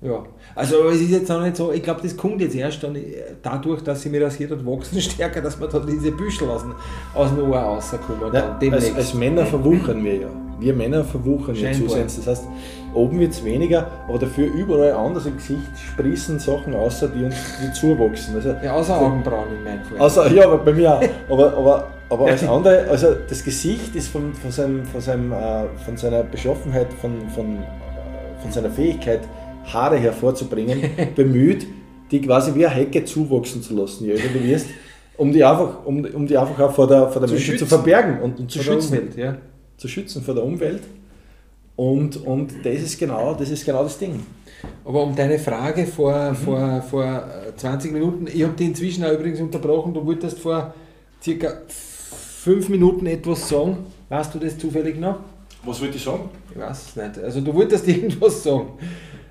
[0.00, 0.22] Ja,
[0.54, 2.96] also es ist jetzt auch nicht so, ich glaube, das kommt jetzt erst dann
[3.42, 6.74] dadurch, dass sie mir rasiert hat, wachsen stärker, dass man da diese Büschel aus, dem-
[7.14, 8.32] aus dem Ohr rauskommen.
[8.32, 10.28] Ja, dann als, als Männer verwuchern wir ja.
[10.60, 12.16] Wir Männer verwuchern ja zusehends.
[12.16, 12.44] Das heißt,
[12.94, 15.60] oben wird es weniger, aber dafür überall anders im Gesicht
[15.92, 18.34] sprießen Sachen außer die uns die zuwachsen.
[18.36, 19.98] Also, ja, außer Augenbrauen in meinem Fall.
[19.98, 21.02] außer, ja, aber bei mir auch.
[21.28, 25.66] Aber, aber, aber als andere, also das Gesicht ist von, von, seinem, von, seinem, äh,
[25.84, 27.58] von seiner Beschaffenheit, von, von,
[28.40, 29.20] von seiner Fähigkeit,
[29.64, 30.82] Haare hervorzubringen,
[31.14, 31.66] bemüht,
[32.10, 34.66] die quasi wie eine Hecke zuwachsen zu lassen, je älter du wirst,
[35.16, 37.66] um die einfach, um, um die einfach auch vor der, vor der Zu Menschen zu
[37.66, 39.36] verbergen und, und zu Von der schützen Umwelt, ja.
[39.76, 40.82] zu schützen vor der Umwelt.
[41.78, 44.26] Und, und das, ist genau, das ist genau das Ding.
[44.84, 45.86] Aber um deine Frage Mhm.
[45.86, 50.40] vor, vor, vor äh, 20 Minuten, ich habe die inzwischen auch übrigens unterbrochen, du wolltest
[50.40, 50.74] vor
[51.22, 53.86] circa 5 Minuten etwas sagen.
[54.08, 55.20] Weißt du das zufällig noch?
[55.64, 56.28] Was wollte ich sagen?
[56.52, 57.18] Ich weiß es nicht.
[57.24, 58.70] Also du wolltest irgendwas sagen.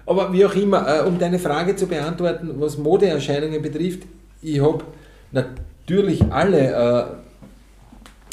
[0.06, 4.04] Aber wie auch immer, äh, um deine Frage zu beantworten, was Modeerscheinungen betrifft,
[4.42, 4.86] ich habe
[5.34, 7.20] natürlich alle,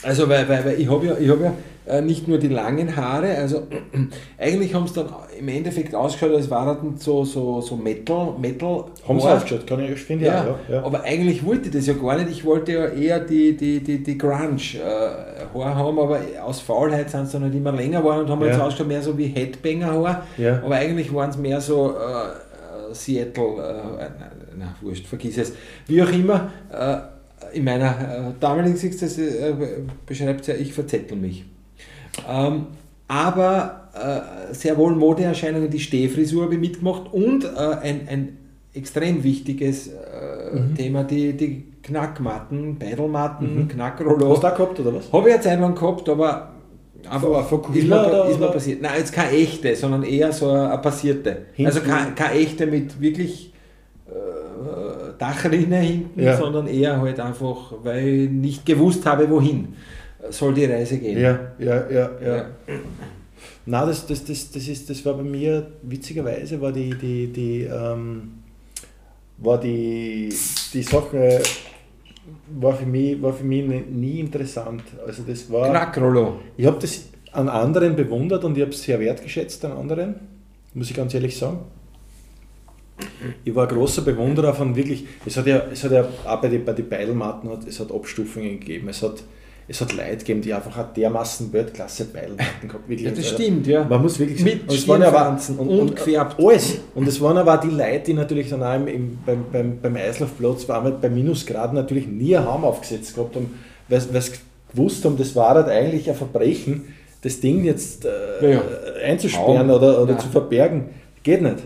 [0.05, 1.53] äh, also weil, weil, weil ich habe ja, ich hab ja
[2.03, 3.65] nicht nur die langen Haare, also
[4.39, 5.07] eigentlich haben es dann
[5.39, 10.01] im Endeffekt ausgeschaut, als waren so, so, so Metal, Metal Haben sie aufgeschaut, kann ich,
[10.01, 10.77] finde Ja, auch, ja.
[10.77, 10.85] ja.
[10.85, 12.31] aber eigentlich wollte ich das ja gar nicht.
[12.31, 17.33] Ich wollte ja eher die, die, die, die Grunge-Haare haben, aber aus Faulheit sind sie
[17.39, 18.47] dann nicht immer länger geworden und haben Ja.
[18.49, 20.23] jetzt ausgeschaut mehr so wie Headbanger-Haare.
[20.39, 20.63] Ja.
[20.65, 25.53] Aber eigentlich waren es mehr so äh, äh, Seattle, äh, na, na, wurscht, vergiss es.
[25.87, 29.53] Wie auch immer, äh, in meiner äh, damaligen Sicht das, äh,
[30.07, 31.45] beschreibt es ja, ich verzettel mich.
[32.29, 32.67] Ähm,
[33.09, 33.89] aber
[34.51, 37.49] äh, sehr wohl Modeerscheinungen, die Stehfrisur habe ich mitgemacht und äh,
[37.83, 38.39] ein, ein
[38.73, 39.93] extrem wichtiges äh,
[40.55, 40.75] Mhm.
[40.77, 43.69] Thema, die, die Knackmatten, Beidelmatten, Mhm.
[43.69, 44.31] Knackrollo.
[44.31, 45.13] Hast du da gehabt oder was?
[45.13, 46.53] Habe ich eine Zeit lang gehabt, aber
[47.21, 48.49] Von- von ist, mir, oder- ist oder?
[48.53, 48.81] passiert.
[48.83, 51.43] Nein, jetzt keine echte, sondern eher so eine, eine passierte.
[51.55, 51.67] Hinten?
[51.67, 53.53] Also keine, keine echte mit wirklich
[54.07, 56.37] äh, Dachrinne hinten, Ja.
[56.37, 59.75] sondern eher halt einfach, weil ich nicht gewusst habe, wohin
[60.31, 61.19] soll die Reise gehen.
[61.19, 62.37] Ja, ja, ja, ja.
[62.37, 62.47] Ja.
[63.67, 67.63] Nein, das, das, das, das, ist, das war bei mir, witzigerweise, war die, die, die,
[67.63, 68.35] ähm,
[69.39, 70.29] war die,
[70.73, 71.43] die Sache,
[72.59, 74.83] war für mich, war für mich nie- interessant.
[75.07, 75.71] Also das war...
[75.71, 76.41] Knackrollo.
[76.57, 80.15] Ich habe das an anderen bewundert und ich habe es sehr wertgeschätzt an anderen,
[80.75, 81.59] muss ich ganz ehrlich sagen.
[83.45, 86.49] Ich war ein großer Bewunderer von wirklich, es hat ja, es hat ja auch bei
[86.49, 89.25] den, bei den Beilmatten, hat, es hat Abstufungen gegeben, es hat,
[89.67, 92.89] es hat Leute gegeben, die einfach eine dermaßen Weltklasse Beilmatten gehabt.
[92.89, 93.07] Wirklich.
[93.07, 93.85] Ja, das Also, stimmt, ja.
[93.85, 96.37] Man muss wirklich Mit und es waren aber- Stirnfransen und gefärbt.
[96.39, 96.79] Alles.
[96.95, 99.79] Und es waren aber auch die Leute, die natürlich dann auch im, im, beim, beim,
[99.81, 104.33] beim Eislaufplatz waren wir bei Minusgraden natürlich nie ein Haum aufgesetzt gehabt haben, weil sie
[104.75, 106.85] gewusst haben, das war halt eigentlich ein Verbrechen,
[107.23, 108.09] das Ding jetzt äh,
[108.43, 108.63] Ja, ja.
[109.05, 109.77] einzusperren Haum.
[109.77, 110.91] oder, oder zu verbergen.
[111.23, 111.59] Geht nicht.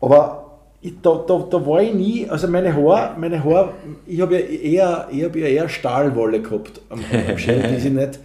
[0.00, 0.49] Aber
[0.82, 3.72] ich, da, da, da war ich nie, also meine Haare, meine Haare
[4.06, 7.90] ich habe ja eher, ich habe ja eher Stahlwolle gehabt am, am Schädel, die sie
[7.90, 8.18] nicht,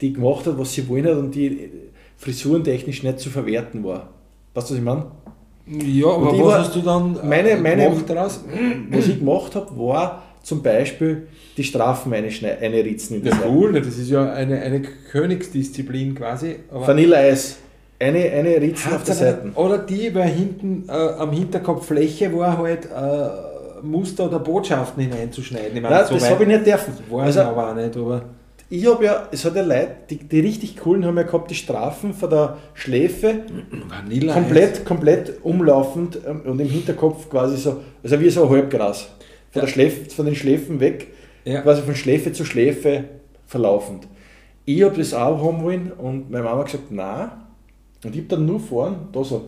[0.00, 1.70] die gemacht hat, was sie wollen hat und die
[2.16, 4.08] frisurentechnisch nicht zu verwerten war.
[4.54, 5.06] Weißt du, was ich meine?
[5.66, 8.44] Ja, aber was war- hast du dann äh, meine- meine- gemacht daraus?
[8.90, 13.50] Was ich gemacht habe, war zum Beispiel die Strafen einschnei- einritzen in der Ja, Seite.
[13.52, 16.56] cool, das ist ja eine, eine Königsdisziplin quasi.
[16.70, 17.58] Aber Vanilleeis.
[18.00, 19.52] Eine, eine Ritzen auf der Seite.
[19.54, 23.28] Oder die, weil hinten äh, am Hinterkopf Fläche war halt äh,
[23.82, 25.76] Muster oder Botschaften hineinzuschneiden.
[25.76, 26.94] Ich meine, Nein, so das habe ich nicht dürfen.
[27.10, 28.22] War Also, aber auch nicht, aber
[28.70, 31.54] ich habe ja, es hat ja Leute, die, die richtig coolen haben ja gehabt, die
[31.56, 33.40] Strafen von der Schläfe
[33.88, 39.02] Vanille komplett, komplett umlaufend ähm, und im Hinterkopf quasi so, also wie so ein Halbgras.
[39.50, 39.60] Von, Ja.
[39.62, 41.08] der Schläf, von den Schläfen weg,
[41.44, 41.60] Ja.
[41.62, 43.04] quasi von Schläfe zu Schläfe
[43.46, 44.06] verlaufend.
[44.64, 47.30] Ich habe das auch haben wollen und meine Mama hat gesagt, nein.
[48.04, 49.42] Und ich habe dann nur vorn, da so.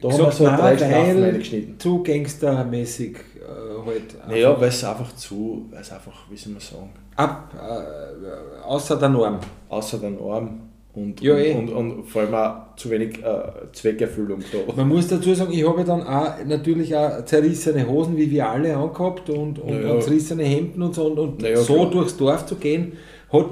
[0.00, 1.78] Da haben wir so nein, drei Strafen weil reingeschnitten.
[1.78, 4.28] zu gangstermäßig äh, halt.
[4.28, 8.96] Naja, weil es einfach zu, weil es einfach, wie soll man sagen, Ab, äh, außer
[8.96, 9.38] der Norm.
[9.68, 10.60] außer den Arm
[10.94, 11.54] und, Ja, und, eh.
[11.54, 14.72] und, und vor allem auch zu wenig äh, Zweckerfüllung da.
[14.74, 18.76] Man muss dazu sagen, ich habe dann auch natürlich auch zerrissene Hosen, wie wir alle
[18.76, 19.92] angehabt und, und, Naja.
[19.94, 21.06] und zerrissene Hemden und so.
[21.06, 21.90] Und, und Naja, so klar.
[21.90, 22.94] durchs Dorf zu gehen,
[23.32, 23.46] hat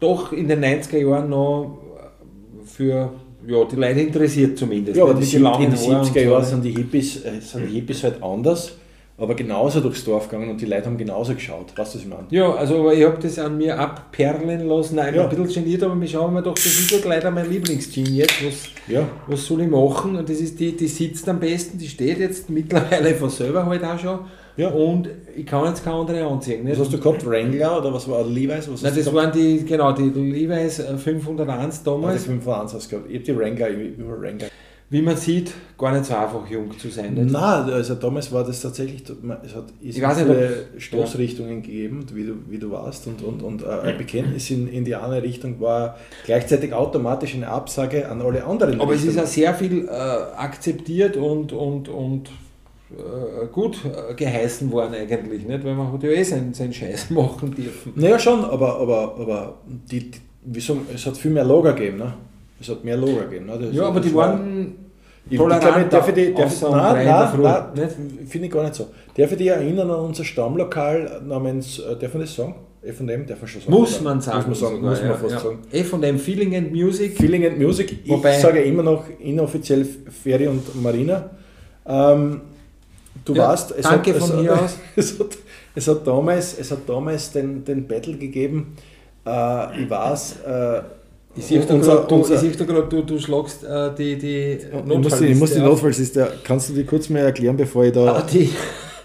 [0.00, 1.78] doch in den 90er Jahren noch
[2.80, 3.12] für
[3.46, 4.96] ja, die Leute interessiert zumindest.
[4.96, 6.50] Ja, aber Nicht die, mit in den Haaren und 70er Jahren so.
[6.50, 8.72] sind die Hippies, äh, sind die Hippies halt anders,
[9.18, 11.76] aber genauso durchs Dorf gegangen und die Leute haben genauso geschaut.
[11.76, 12.26] Weißt du, was ich meine?
[12.30, 14.96] Ja, also aber ich habe das an mir abperlen lassen.
[14.96, 15.28] Nein, Ja.
[15.28, 18.44] ein bisschen geniert, aber ich schaue mir doch, das ist halt leider mein Lieblingsjean jetzt.
[18.46, 18.54] Was,
[18.88, 19.06] Ja.
[19.26, 20.16] was soll ich machen?
[20.16, 23.84] Und das ist die, die sitzt am besten, die steht jetzt mittlerweile von selber halt
[23.84, 24.18] auch schon.
[24.60, 24.68] Ja.
[24.68, 26.64] Und ich kann jetzt keine andere anziehen.
[26.64, 26.78] Nicht?
[26.78, 27.24] Was hast du gehabt?
[27.24, 28.70] Wrangler oder was war Levi's?
[28.70, 32.24] Was Nein, das waren die, genau, die Levi's äh, 501 Ah, die damals.
[32.24, 33.10] 5 1 hast du gehabt.
[33.10, 33.66] Ich habe die Wrangler,
[34.08, 34.48] war Wrangler.
[34.90, 37.14] wie man sieht, gar nicht so einfach jung zu sein.
[37.14, 37.30] Nicht?
[37.32, 39.02] Nein, also damals war das tatsächlich,
[39.44, 43.42] es hat Ich weiß nicht, viele Stoßrichtungen gegeben, wie du, wie du warst, und, und,
[43.42, 45.96] und äh, ein Bekenntnis in, in die eine Richtung war
[46.26, 48.80] gleichzeitig automatisch eine Absage an alle anderen.
[48.80, 49.24] Aber es ist Richtungen.
[49.24, 52.30] ja sehr viel äh, akzeptiert und, und, und
[52.96, 55.64] äh, gut äh, geheißen worden eigentlich, nicht?
[55.64, 57.92] weil man hat ja eh seinen, seinen Scheiß machen dürfen.
[57.96, 59.54] Naja, schon, aber, aber, aber
[59.90, 61.98] die, die, wie es hat viel mehr Lager gegeben.
[61.98, 62.14] Ne?
[62.60, 63.46] Es hat mehr Lager gegeben.
[63.46, 63.58] Ne?
[63.60, 64.74] Das, Ja, aber die war- waren
[65.26, 65.92] Ich, ich tolerant.
[65.92, 67.88] darf ich die, darf ich, nein, nein, nein,
[68.26, 68.86] finde ich gar nicht so.
[69.16, 72.54] Darf ich dich erinnern an unser Stammlokal namens, äh, darf man das sagen?
[72.82, 73.72] F&M, darf man schon sagen?
[73.72, 74.48] Muss man sagen.
[74.48, 75.38] Muss man sagen, sogar, muss man ja, fast ja.
[75.40, 75.84] sagen.
[75.84, 77.14] Von dem Feeling and Music.
[77.16, 81.28] Feeling and Music, ich Wobei- sage immer noch inoffiziell Ferry und Marina.
[81.86, 82.40] Ähm,
[83.24, 84.76] du Ja, weißt, es danke hat, von es, mir aus.
[84.96, 85.38] Es hat,
[85.74, 88.76] es hat damals, es hat damals den, den Battle gegeben.
[89.26, 90.80] Äh, ich weiß, äh,
[91.36, 94.16] Ich sehe da gerade, du, unser- ich sehe da gerade, du, du schlagst äh, die,
[94.18, 95.66] die ich muss, die, ich muss die auf.
[95.66, 98.50] Notfallsliste, kannst du die kurz mal erklären, bevor ich da, Ah, die,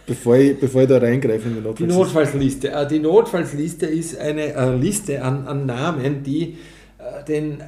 [0.08, 2.68] bevor ich, bevor ich da reingreife in die die Notfallsliste?
[2.68, 2.72] Notfallsliste.
[2.72, 6.58] Äh, Die Notfallsliste ist eine äh, Liste an, an Namen, die
[6.98, 7.62] äh, den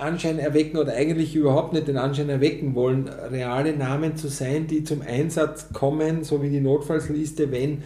[0.00, 4.84] Anschein erwecken oder eigentlich überhaupt nicht den Anschein erwecken wollen, reale Namen zu sein, die
[4.84, 7.82] zum Einsatz kommen, so wie die Notfallsliste, wenn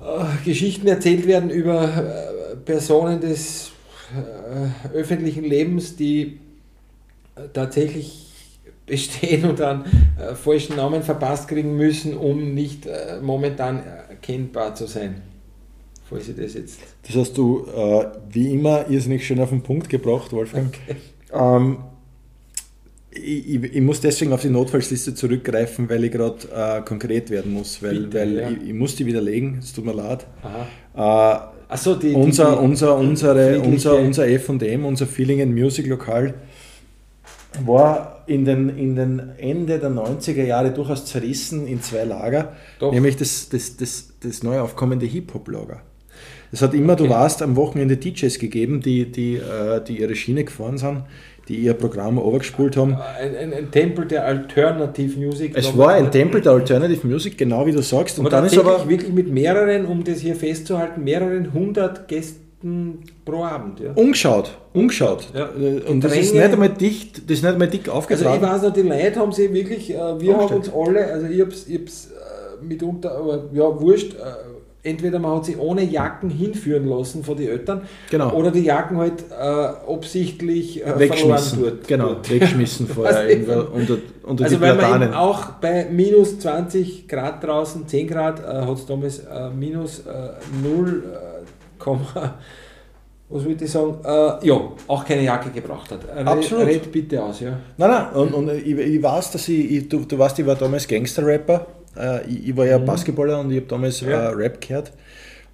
[0.00, 3.72] äh, Geschichten erzählt werden über äh, Personen des
[4.14, 6.38] äh, öffentlichen Lebens, die
[7.36, 8.24] äh, tatsächlich
[8.86, 9.84] bestehen und dann
[10.18, 15.22] äh, falschen Namen verpasst kriegen müssen, um nicht äh, momentan erkennbar zu sein.
[16.08, 16.93] Falls ich das jetzt.
[17.06, 20.74] Das hast du äh, wie immer irrsinnig schön auf den Punkt gebracht, Wolfgang.
[21.32, 21.78] Ähm,
[23.10, 27.82] ich, ich, muss deswegen auf die Notfallsliste zurückgreifen, weil ich gerade äh, konkret werden muss,
[27.82, 28.50] weil, Bitte, weil ja.
[28.50, 30.26] ich, ich muss die widerlegen, es tut mir leid.
[30.42, 31.50] Aha.
[31.50, 36.34] Äh, Achso, die, unser, die, unser, unsere, unser, unser F&M, unser Feeling and Music Lokal
[37.64, 42.92] war in den, in den Ende der 90er Jahre durchaus zerrissen in zwei Lager, Doch.
[42.92, 45.82] nämlich das, das, das, das neu aufkommende Hip-Hop-Lager.
[46.54, 47.12] Es hat immer, du Okay.
[47.12, 51.02] warst, am Wochenende DJs gegeben, die, die, äh, die ihre Schiene gefahren sind,
[51.48, 52.94] die ihr Programm overgespult haben.
[52.94, 55.52] ein, ein, ein Tempel der Alternative Music.
[55.56, 58.18] Es war ein Tempel der Alternative Music, genau wie du sagst.
[58.18, 63.00] Und Aber dann ist aber wirklich mit mehreren, um das hier festzuhalten, mehreren hundert Gästen
[63.24, 63.80] pro Abend.
[63.80, 63.90] Ja.
[63.94, 65.26] umgeschaut, umgeschaut.
[65.34, 65.50] Ja.
[65.90, 68.42] Und das ist nicht einmal dicht, das ist nicht einmal dick Also ich aufgetragen.
[68.42, 70.68] weiß noch, die Leute haben sich wirklich, äh, wir haben Umgestellt.
[70.68, 74.16] uns alle, also ich hab's, ich hab's äh, mitunter, aber ja, wurscht, äh,
[74.84, 78.32] entweder man hat sie ohne Jacken hinführen lassen von den Eltern Genau.
[78.34, 79.34] oder die Jacken halt äh,
[79.92, 81.58] absichtlich äh, weggeschmissen.
[81.58, 81.88] verloren dort.
[81.88, 85.08] Genau, weggeschmissen vorher Was irgendwo ich- unter, unter Also die weil man Platanen.
[85.08, 90.00] eben auch bei minus 20 Grad draußen, 10 Grad, äh, hat es damals äh, minus
[90.00, 90.30] äh,
[90.62, 91.02] 0,
[91.82, 91.86] äh,
[93.30, 96.00] was wollte ich sagen, äh, ja, auch keine Jacke gebraucht hat.
[96.14, 96.66] Red, Absolut.
[96.66, 97.58] Red bitte aus, ja.
[97.76, 100.54] Nein, nein, und, und ich, ich weiß, dass ich, ich du, du weißt, ich war
[100.56, 101.66] damals Gangster-Rapper.
[101.96, 102.86] Äh, ich, ich war ja Mhm.
[102.86, 104.08] Basketballer und ich habe damals Ja.
[104.30, 104.92] äh, Rap gehört.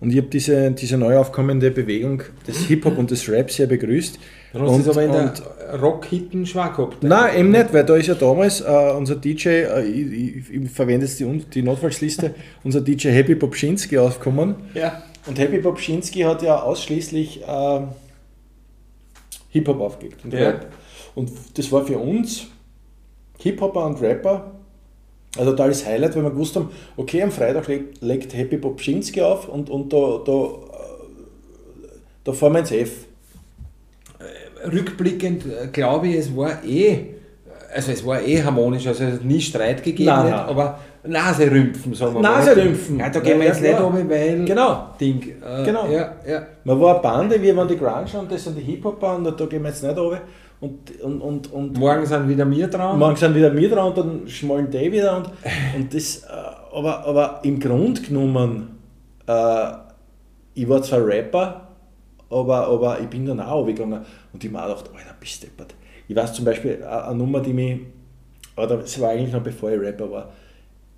[0.01, 4.19] Und ich habe diese, diese neu aufkommende Bewegung des Hip-Hop und des Rap sehr begrüßt.
[4.55, 5.35] Dann hast du aber in der
[5.79, 7.03] Rock-Hitten schwach gehabt.
[7.03, 10.71] Nein, eben nicht, weil da ist ja damals äh, unser DJ, äh, ich, ich, ich
[10.71, 14.55] verwende jetzt die, die Notfallsliste, unser DJ Happy Popschinski aufgekommen.
[14.73, 15.03] Ja.
[15.27, 17.81] Und Happy Popschinski hat ja ausschließlich äh,
[19.51, 20.49] Hip-Hop aufgelegt und Ja.
[20.49, 20.67] Rap.
[21.15, 22.47] Und das war für uns
[23.39, 24.53] Hip-Hopper und Rapper
[25.39, 29.49] ein totales Highlight, weil wir gewusst haben, okay, am Freitag legt, legt Happy Popschinski auf
[29.49, 30.47] und, und da, da, äh,
[32.25, 32.91] da fahren wir ins F.
[34.73, 36.99] Rückblickend äh, glaube ich, es war eh,
[37.75, 40.35] also es war eh harmonisch, also es hat nie Streit gegeben, Nein, nein.
[40.41, 42.97] aber Naserümpfen, sagen wir Naserümpfen.
[42.99, 43.05] mal.
[43.05, 44.89] Ja, da gehen wir jetzt nicht um, weil Genau.
[45.01, 45.23] Ding.
[45.43, 45.87] Äh, Genau.
[45.91, 46.47] Ja, ja.
[46.65, 49.47] Man war eine Bande, wir waren die Grunge und das sind die Hip-Hopper und da
[49.47, 50.21] gehen wir jetzt nicht runter.
[50.61, 52.99] Und, und, und, und Morgen sind wieder wir dran.
[52.99, 55.17] Morgen sind wieder wir dran und dann schmollen die wieder.
[55.17, 55.31] Und,
[55.77, 56.27] und das, äh,
[56.73, 58.79] aber, aber im Grunde genommen,
[59.27, 59.73] äh,
[60.55, 61.69] ich war zwar Rapper,
[62.29, 64.01] aber, aber ich bin dann auch runtergegangen
[64.33, 65.75] und ich mir auch gedacht, Alter, bist du deppert.
[66.07, 67.81] Ich weiß zum Beispiel äh, eine Nummer, die mich,
[68.57, 70.29] oder es war eigentlich noch bevor ich Rapper war,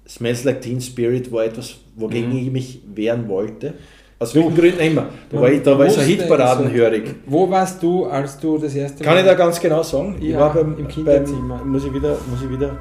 [0.08, 2.38] Smells Like Teen Spirit war etwas, wogegen Mhm.
[2.38, 3.74] ich mich wehren wollte.
[4.22, 5.06] Aus welchen Gründen immer.
[5.30, 7.02] Da war ich, da war ich so Hitparadenhörig.
[7.02, 10.16] also, Wo warst du, als du das erste Kann ich da ganz genau sagen?
[10.20, 11.58] ich Ja, war beim, im Kinderzimmer.
[11.58, 12.76] Beim, muss, ich wieder, muss ich wieder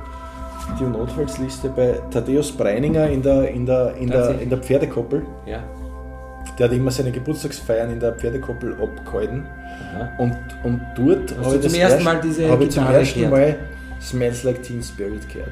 [0.79, 5.23] die Notfallsliste bei Thaddeus Breininger in der, in der, in der, in der Pferdekoppel.
[5.45, 5.63] Ja.
[6.57, 9.45] Der hat immer seine Geburtstagsfeiern in der Pferdekoppel abgehalten.
[9.95, 10.09] Aha.
[10.19, 13.29] Und, und dort habe ich zum ersten erst- Mal diese habe ich zum ersten?
[13.29, 13.55] Mal
[14.01, 15.51] Smells Like Teen Spirit gehört.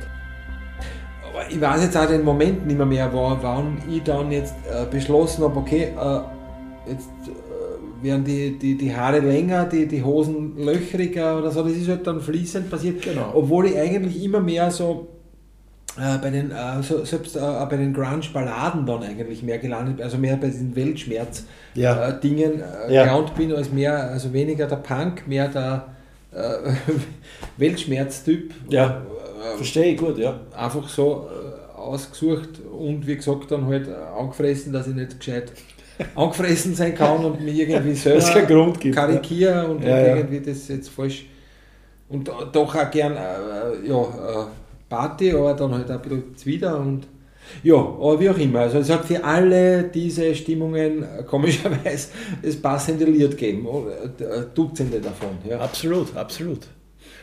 [1.49, 4.86] Ich weiß jetzt auch den Moment nicht mehr, mehr war, wann ich dann jetzt äh,
[4.89, 6.19] beschlossen habe, okay, äh,
[6.91, 11.63] jetzt äh, werden die, die, die Haare länger, die, die Hosen löchriger oder so.
[11.63, 13.02] Das ist halt dann fließend passiert.
[13.02, 13.32] Genau.
[13.34, 15.08] Obwohl ich eigentlich immer mehr so
[15.97, 20.06] äh, bei den, äh, so, selbst äh, bei den Grunge-Balladen dann eigentlich mehr gelandet bin,
[20.06, 20.75] also mehr bei diesen.
[20.75, 23.04] Weltschmerz-Dingen Ja.
[23.06, 25.88] gelandet bin, als mehr, also weniger der Punk, mehr der
[27.58, 28.54] Weltschmerz-Typ.
[28.69, 29.02] Ja.
[29.39, 30.39] Äh, Verstehe ich gut, ja.
[30.56, 35.52] einfach so äh, ausgesucht und wie gesagt dann halt angefressen, dass ich nicht gescheit
[36.15, 40.15] angefressen sein kann und mich irgendwie selber Grund gibt, karikiere und, Ja, und ja.
[40.15, 41.25] irgendwie das jetzt falsch
[42.10, 44.45] und do- doch auch gern äh, ja, äh,
[44.89, 47.08] Party, aber dann halt auch ein bisschen zuwider und
[47.63, 48.60] ja, aber wie auch immer.
[48.62, 52.10] Also es hat für alle diese Stimmungen äh, komischerweise
[52.43, 53.67] das passende Lied gegeben.
[54.54, 55.30] Dutzende davon.
[55.47, 55.60] Ja.
[55.60, 56.67] Absolut, absolut.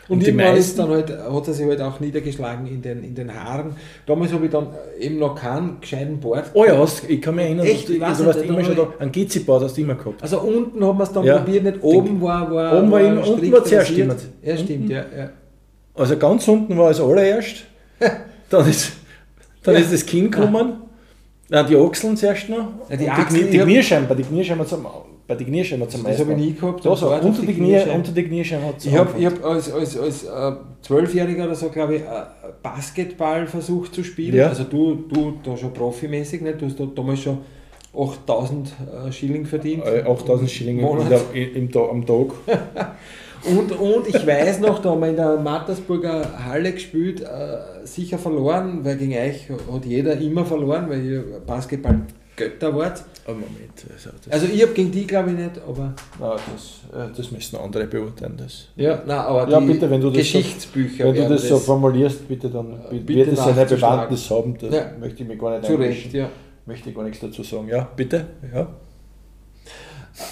[0.09, 3.13] Und, Und die meisten- dann halt, hat er sich halt auch niedergeschlagen in den, in
[3.13, 3.75] den Haaren.
[4.05, 4.67] Damals habe ich dann
[4.99, 6.49] eben noch keinen gescheiten Bart.
[6.53, 7.89] Oh ja, hast, ich kann mich erinnern, Echt?
[7.89, 8.87] du, du warst immer schon da.
[8.99, 10.23] Ein Gizzi-Bart hast du immer gehabt.
[10.23, 11.39] Also unten haben wir es dann Ja.
[11.39, 14.15] probiert, nicht oben war, war, Oben war immer- unten war zuerst immer.
[14.43, 15.03] Ja, stimmt, ja.
[15.17, 15.29] ja.
[15.93, 17.65] Also ganz unten war es allererst,
[18.49, 18.93] dann ist,
[19.63, 19.81] dann Ja.
[19.81, 20.73] ist das Kinn gekommen,
[21.49, 24.27] Nein, die Achseln zuerst noch, Ja, die Achseln, die, Knie, die hab- Kniescheiben, bei den
[24.27, 24.85] Kniescheiben zum,
[25.27, 26.85] bei den Kniescheiben zum Das habe ich nie gehabt.
[26.85, 28.13] Da, so, unter, die Knie, Kniescheiben.
[28.13, 31.95] Kniescheiben hat es Ich habe ich hab als, als, als äh, Zwölfjähriger oder so, glaube
[31.95, 32.05] ich, äh,
[32.63, 34.35] Basketball versucht zu spielen.
[34.35, 34.47] Ja.
[34.49, 36.61] Also du, du da schon profimäßig, nicht?
[36.61, 37.39] du hast da damals schon
[37.95, 38.69] 8000
[39.07, 39.85] äh, Schilling verdient.
[39.85, 41.11] Äh, 8000 Schilling im, Monat.
[41.11, 42.27] der, im, im, Ta- am Tag.
[43.45, 48.17] Und, und ich weiß noch, da haben wir in der Mattersburger Halle gespielt, äh, sicher
[48.17, 51.23] verloren, weil gegen euch hat jeder immer verloren, weil ihr
[52.37, 53.03] Basketball-Götter wart.
[53.27, 57.09] Oh, Moment, also das, Also ich habe gegen die glaube ich nicht, aber nein, das,
[57.09, 58.35] äh, das müssen andere beurteilen.
[58.37, 58.67] Das.
[58.75, 61.47] ja, nein, aber Ja, die bitte, wenn du das so- Geschichtsbücher Wenn du werden das
[61.47, 63.69] so formulierst, bitte dann Äh, bitte wird es nachzuschlagen.
[63.79, 64.57] Bewandtnis haben.
[64.59, 64.91] Da Ja.
[64.99, 65.75] möchte ich mich gar nicht zu.
[65.75, 66.29] Recht, ja.
[66.65, 67.67] Möchte ich gar nichts dazu sagen.
[67.67, 68.25] Ja, bitte.
[68.53, 68.67] Ja.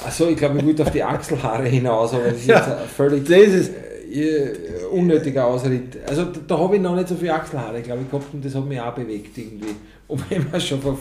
[0.06, 2.88] Achso, ich glaube, ich wollte auf die Achselhaare hinaus, aber das ist Ja, jetzt ein
[2.88, 3.72] völlig das ist-
[4.12, 4.54] äh,
[4.91, 5.98] unnötiger Ausritt.
[6.08, 8.56] Also da, da habe ich noch nicht so viele Achselhaare, glaube ich, gehabt und das
[8.56, 9.76] hat mich auch bewegt irgendwie.
[10.08, 10.96] Obwohl wir schon von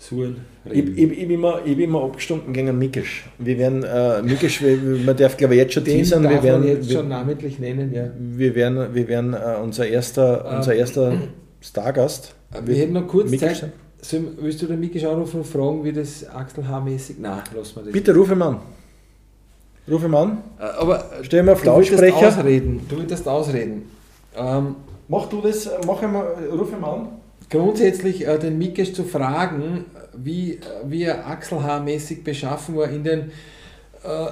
[0.00, 3.26] Frisuren Ich, ich, ich, bin immer, ich bin immer abgestunken gegen Mikisch.
[3.38, 4.62] Wir werden, äh, Mikisch,
[5.04, 7.92] man darf glaube ich jetzt schon Den darf wir werden, jetzt wir, schon namentlich nennen,
[7.92, 8.10] ja.
[8.18, 10.56] wir werden, wir werden äh, unser erster, Ähm.
[10.56, 11.12] unser erster
[11.60, 12.34] Stargast.
[12.64, 13.56] Wir hätten noch kurz Mikisch Zeit.
[13.58, 13.72] sein.
[14.02, 17.16] Sollen- Willst du den Mikisch anrufen und fragen, wie das Achselhaarmäßig?
[17.18, 17.92] Nein, lassen wir das.
[17.92, 18.56] Bitte ruf ihn an.
[19.90, 20.38] Ruf ihn an.
[20.58, 22.28] Äh, Aber Stell mir auf du willst Lautsprecher.
[22.28, 22.80] ausreden.
[22.88, 23.82] Du willst ausreden.
[24.36, 24.76] Ähm,
[25.08, 27.08] Mach du das, äh, mach ihn mal, ruf ihn an.
[27.50, 29.84] Grundsätzlich äh, den Mikesh zu fragen,
[30.16, 33.20] wie, wie er achselhaarmäßig beschaffen war in den,
[34.02, 34.26] äh,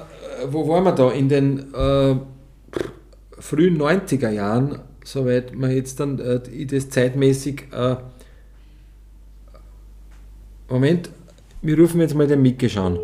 [0.47, 2.15] wo waren wir da, in den äh,
[3.37, 7.95] frühen 90er Jahren, soweit man jetzt dann äh, das zeitmäßig, äh,
[10.69, 11.09] Moment,
[11.61, 12.99] wir rufen jetzt mal den Mikesh an.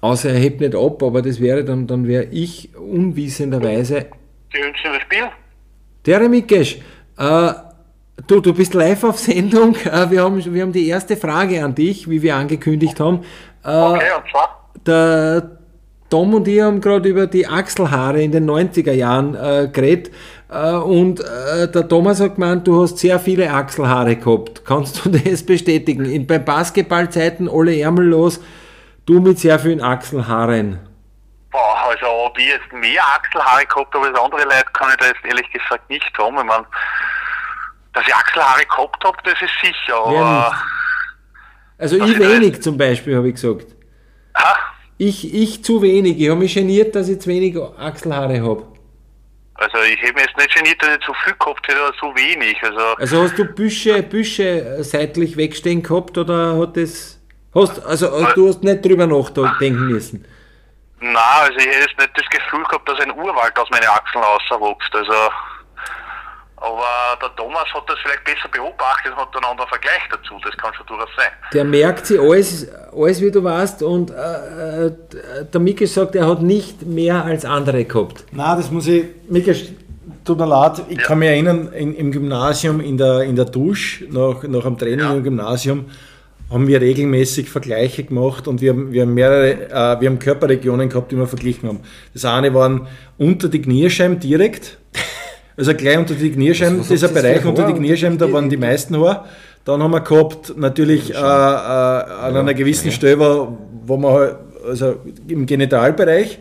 [0.00, 4.06] Außer er hebt nicht ab, aber das wäre dann, dann wäre ich unwissenderweise.
[4.52, 5.24] Sie wünschen das Spiel?
[6.06, 6.20] Der
[7.18, 7.52] äh,
[8.26, 9.76] du, du bist live auf Sendung.
[9.84, 13.20] Äh, wir, haben, wir haben die erste Frage an dich, wie wir angekündigt haben.
[13.64, 14.70] Äh, Okay, und zwar?
[14.86, 15.58] der
[16.08, 20.10] Tom und ich haben gerade über die Achselhaare in den 90er Jahren äh, geredet.
[20.50, 24.64] Äh, und äh, der Thomas hat gemeint, du hast sehr viele Achselhaare gehabt.
[24.64, 26.04] Kannst du das bestätigen?
[26.04, 28.40] In, bei Basketballzeiten alle Ärmel los,
[29.06, 30.78] du mit sehr vielen Achselhaaren.
[31.50, 35.06] Boah, also ob ich jetzt mehr Achselhaare gehabt habe als andere Leute, kann ich da
[35.06, 36.38] jetzt ehrlich gesagt nicht haben.
[36.38, 36.66] Ich meine,
[37.92, 40.14] dass ich Achselhaare gehabt habe, das ist sicher, aber...
[40.14, 40.62] Ja,
[41.78, 43.66] Also ich wenig zum Beispiel, habe ich gesagt.
[44.36, 44.56] Ha?
[44.98, 46.20] Ich, ich zu wenig.
[46.20, 48.66] Ich habe mich geniert, dass ich zu wenig Achselhaare habe.
[49.54, 52.06] Also ich hätte mich jetzt nicht geniert, dass ich zu viel gehabt hätte, oder zu
[52.14, 52.62] wenig.
[52.62, 57.19] Also, Also hast du Büsche, Büsche seitlich wegstehen gehabt oder hat das...
[57.54, 60.24] Hast, also äh, du hast nicht drüber nachdenken müssen.
[61.00, 64.22] nein, also ich hätte jetzt nicht das Gefühl gehabt, dass ein Urwald aus meinen Achseln
[64.22, 64.94] rauswächst.
[64.94, 65.12] Also,
[66.56, 70.34] aber der Thomas hat das vielleicht besser beobachtet und hat dann einen anderen Vergleich dazu.
[70.44, 71.32] Das kann schon durchaus sein.
[71.54, 74.92] Der merkt sich alles, alles wie du weißt und äh, äh,
[75.52, 78.24] der Miki sagt, er hat nicht mehr als andere gehabt.
[78.32, 79.06] Nein, das muss ich.
[79.28, 79.64] Mikisch,
[80.24, 84.04] tut mir leid, ich kann mich erinnern, in, im Gymnasium, in der, in der Dusche,
[84.10, 85.12] nach, nach dem Training Ja.
[85.14, 85.90] im Gymnasium,
[86.50, 90.88] haben wir regelmäßig Vergleiche gemacht und wir haben, wir haben mehrere, äh, wir haben Körperregionen
[90.88, 91.80] gehabt, die wir verglichen haben.
[92.12, 92.88] Das eine waren
[93.18, 94.78] unter die Kniescheiben direkt,
[95.56, 97.74] also gleich unter die was dieser Bereich unter die Haare?
[97.74, 99.24] Kniescheiben, da waren die meisten Haare.
[99.64, 103.48] Dann haben wir gehabt, natürlich äh, äh, an einer gewissen Stelle,
[103.84, 104.36] wo, man halt,
[104.66, 104.96] also
[105.28, 106.38] im Genitalbereich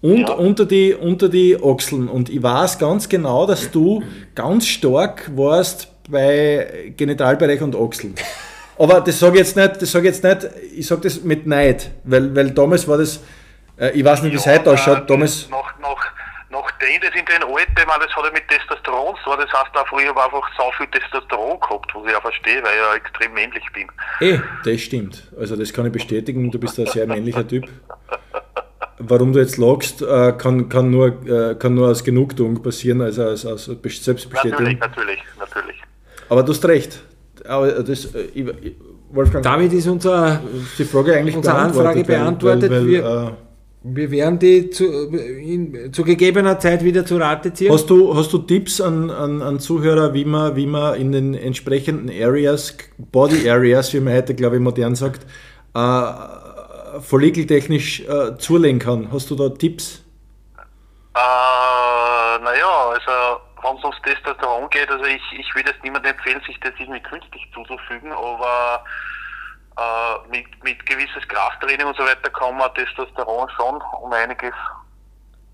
[0.00, 0.32] und Ja.
[0.32, 2.08] unter, die, unter die Achseln.
[2.08, 4.02] Und ich weiß ganz genau, dass du
[4.34, 8.14] ganz stark warst bei Genitalbereich und Achseln.
[8.78, 11.46] Aber das sage ich jetzt nicht, das sage ich jetzt nicht, ich sage das mit
[11.46, 13.22] Neid, weil, weil damals war das,
[13.78, 16.12] äh, ich weiß nicht, wie es heute äh, ausschaut, damals, Nach, nach,
[16.50, 19.76] nachdem das in den Alten, ich meine, das hat ja mit Testosteron tun, das heißt
[19.76, 22.94] auch früher war einfach so viel Testosteron gehabt, was ich auch verstehe, weil ich ja
[22.94, 23.88] extrem männlich bin.
[24.20, 25.28] Eh, das stimmt.
[25.38, 27.68] Also das kann ich bestätigen, du bist ein sehr männlicher Typ.
[28.98, 33.24] Warum du jetzt lagst, äh, kann, kann, nur, äh, kann nur aus Genugtuung passieren, also
[33.24, 34.78] aus, aus Selbstbestätigung.
[34.78, 35.82] Natürlich, natürlich, natürlich.
[36.28, 37.02] Aber du hast recht.
[37.46, 38.46] Aber das, äh, ich,
[39.10, 40.40] Wolfgang, damit ist unser,
[40.78, 42.70] die Frage eigentlich Unsere Anfrage beantwortet.
[42.86, 43.36] Wir-
[43.84, 47.72] wir werden die zu, in, zu gegebener Zeit wieder zu Rate ziehen.
[47.72, 51.34] Hast du, hast du Tipps an, an, an Zuhörer, wie man, wie man in den
[51.34, 52.76] entsprechenden Areas,
[53.10, 55.26] Body Areas, wie man heute, glaube ich, modern sagt,
[55.74, 56.02] äh,
[57.00, 59.08] follikeltechnisch äh, zulegen kann?
[59.12, 60.00] Hast du da Tipps?
[61.14, 61.18] Äh,
[62.44, 63.10] naja, also
[63.82, 67.48] es ums Testosteron geht, also ich, ich würde es niemandem empfehlen, sich das irgendwie künstlich
[67.52, 68.84] zuzufügen, aber
[69.76, 74.54] äh, mit, mit gewisses Krafttraining und so weiter kann man Testosteron schon um einiges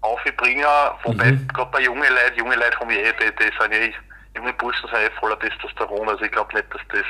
[0.01, 0.65] aufbringen,
[1.03, 3.93] wobei gerade bei jungen Leuten, junge Leute haben ja eh, die, die sind ja,
[4.37, 7.07] junge Burschen sind eh voller Testosteron, also ich glaube nicht, dass das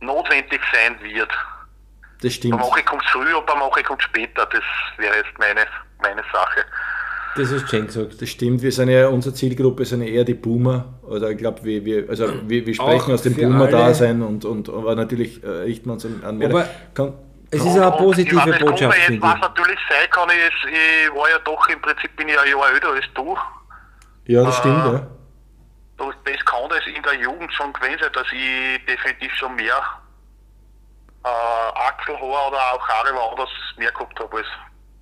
[0.00, 1.32] notwendig sein wird.
[2.22, 2.56] Das stimmt.
[2.56, 4.62] Bei manchen kommt es früher und bei manchen kommt es später, das
[4.96, 5.66] wäre jetzt meine,
[6.00, 6.64] meine Sache.
[7.36, 8.20] Das hast Jen gesagt.
[8.22, 10.84] Das stimmt, wir sind ja, unsere Zielgruppe sind ja eher die Boomer.
[11.02, 14.68] Oder ich glaube, wir, wir, also wir, wir sprechen Auch aus dem Boomer-Dasein und, und
[14.68, 16.48] aber natürlich äh, richten wir uns an, an mehr.
[16.50, 17.12] Aber- Kann,
[17.50, 19.40] Es ist eine positive und ich meine, Botschaft, das finde Was ich.
[19.40, 22.88] natürlich sein kann, ist, ich war ja doch im Prinzip bin ich ein Jahr älter
[22.92, 23.36] als du.
[24.26, 24.92] ja, das stimmt, Ah.
[24.92, 25.06] ja.
[25.96, 29.78] Das das kann das in der Jugend schon gewesen sein, dass ich definitiv schon mehr
[31.24, 34.33] äh, Achselhaar oder auch Haare woanders mehr gehabt habe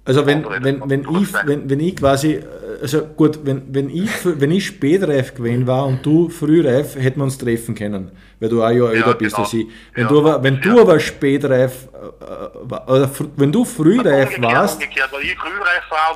[0.04, 2.42] Also wenn, wenn, wenn, ich, wenn, wenn ich quasi, äh,
[2.82, 7.24] also gut, wenn, wenn, ich, wenn ich spätreif gewesen war und du frühreif, hätten wir
[7.24, 9.44] uns treffen können, weil du ein Jahr älter bist genau.
[9.44, 9.66] als ich.
[9.94, 10.08] Wenn, Ja.
[10.08, 10.80] du, aber, wenn du Ja.
[10.82, 12.26] aber spätreif, äh,
[12.68, 14.82] war- oder fr- wenn du frühreif warst,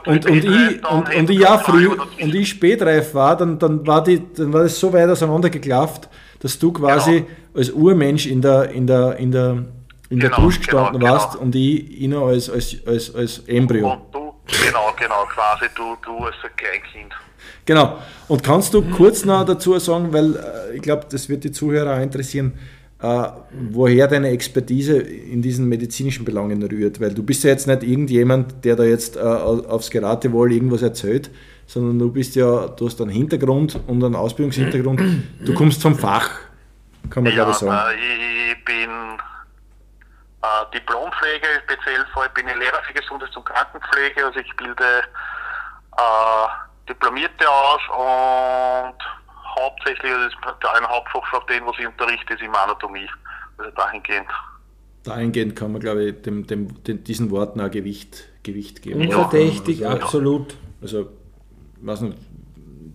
[0.04, 4.02] und, und, ich, und, und ich ja früh und ich spätreif war, dann, dann, war
[4.02, 6.08] die, dann war das so weit auseinandergeklafft,
[6.40, 7.26] dass du quasi Genau.
[7.54, 9.64] als Urmensch in der, in der, in der,
[10.10, 11.44] in der Genau, Brust gestanden genau, warst genau.
[11.44, 13.92] und ich, ich noch als, als, als, als Embryo.
[13.92, 14.32] Und du,
[14.64, 17.12] genau, genau, quasi du, du als ein Kleinkind.
[17.64, 17.98] Genau.
[18.28, 21.96] Und kannst du kurz noch dazu sagen, weil äh, ich glaube, das wird die Zuhörer
[21.96, 22.52] auch interessieren,
[23.02, 23.28] äh,
[23.70, 27.00] woher deine Expertise in diesen medizinischen Belangen rührt?
[27.00, 31.30] Weil du bist ja jetzt nicht irgendjemand, der da jetzt äh, aufs Geratewohl irgendwas erzählt,
[31.66, 35.02] sondern du bist ja, du hast einen Hintergrund und einen Ausbildungshintergrund.
[35.44, 36.30] Du kommst vom Fach,
[37.10, 37.90] kann man glaube ich sagen.
[37.98, 38.88] äh, ich bin
[40.46, 45.02] äh, Diplompflege, speziell vor, ich bin ein Lehrer für Gesundheits- und Krankenpflege, also ich bilde
[45.96, 46.46] äh,
[46.88, 48.98] Diplomierte aus und
[49.58, 53.08] hauptsächlich, das ist ein Hauptfach den, was ich unterrichte, ist immer Anatomie.
[53.58, 54.28] Also dahingehend.
[55.02, 59.00] Dahingehend kann man, glaube ich, dem, dem, den, diesen Worten auch Gewicht, Gewicht geben.
[59.00, 60.54] Unverdächtig, Also, absolut.
[60.82, 61.10] Also,
[61.80, 62.18] weiß nicht,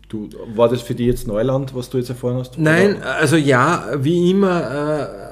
[0.10, 2.58] du, war das für dich jetzt Neuland, was du jetzt erfahren hast?
[2.58, 3.16] Nein, Oder?
[3.16, 5.31] also ja, wie immer äh,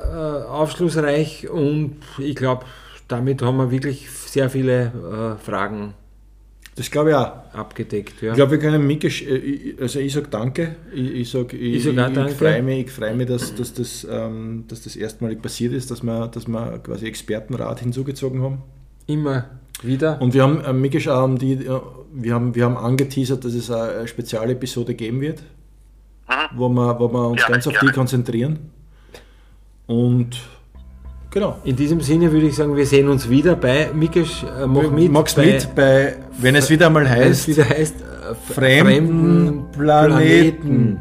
[0.50, 2.66] aufschlussreich und ich glaube,
[3.08, 5.94] damit haben wir wirklich sehr viele äh, Fragen
[6.76, 7.32] Das glaube ich auch.
[7.54, 8.22] abgedeckt.
[8.22, 8.30] Ja.
[8.30, 10.76] Ich glaube, wir können Mikesh, äh, also ich sage danke.
[10.94, 14.08] Ich, ich sage, ich, Ich sag ich, freue mich, ich freu mich dass, dass, das,
[14.10, 18.62] ähm, dass das erstmalig passiert ist, dass wir, dass wir quasi Expertenrat hinzugezogen haben.
[19.08, 19.46] immer
[19.84, 20.22] wieder.
[20.22, 21.80] Und wir haben, äh, auch um die, äh,
[22.14, 25.42] wir, haben, wir haben angeteasert, dass es eine Spezialepisode geben wird,
[26.56, 27.94] wo wir, wo wir uns Gerne, ganz auf die gerne.
[27.94, 28.60] konzentrieren.
[29.90, 30.38] Und
[31.32, 31.58] genau.
[31.64, 35.12] In diesem Sinne würde ich sagen, wir sehen uns wieder bei Mikesh, äh, mach mit.
[35.12, 41.00] Magst bei, mit bei, wenn es wieder mal heißt, wieder heißt, äh, fremden Planeten.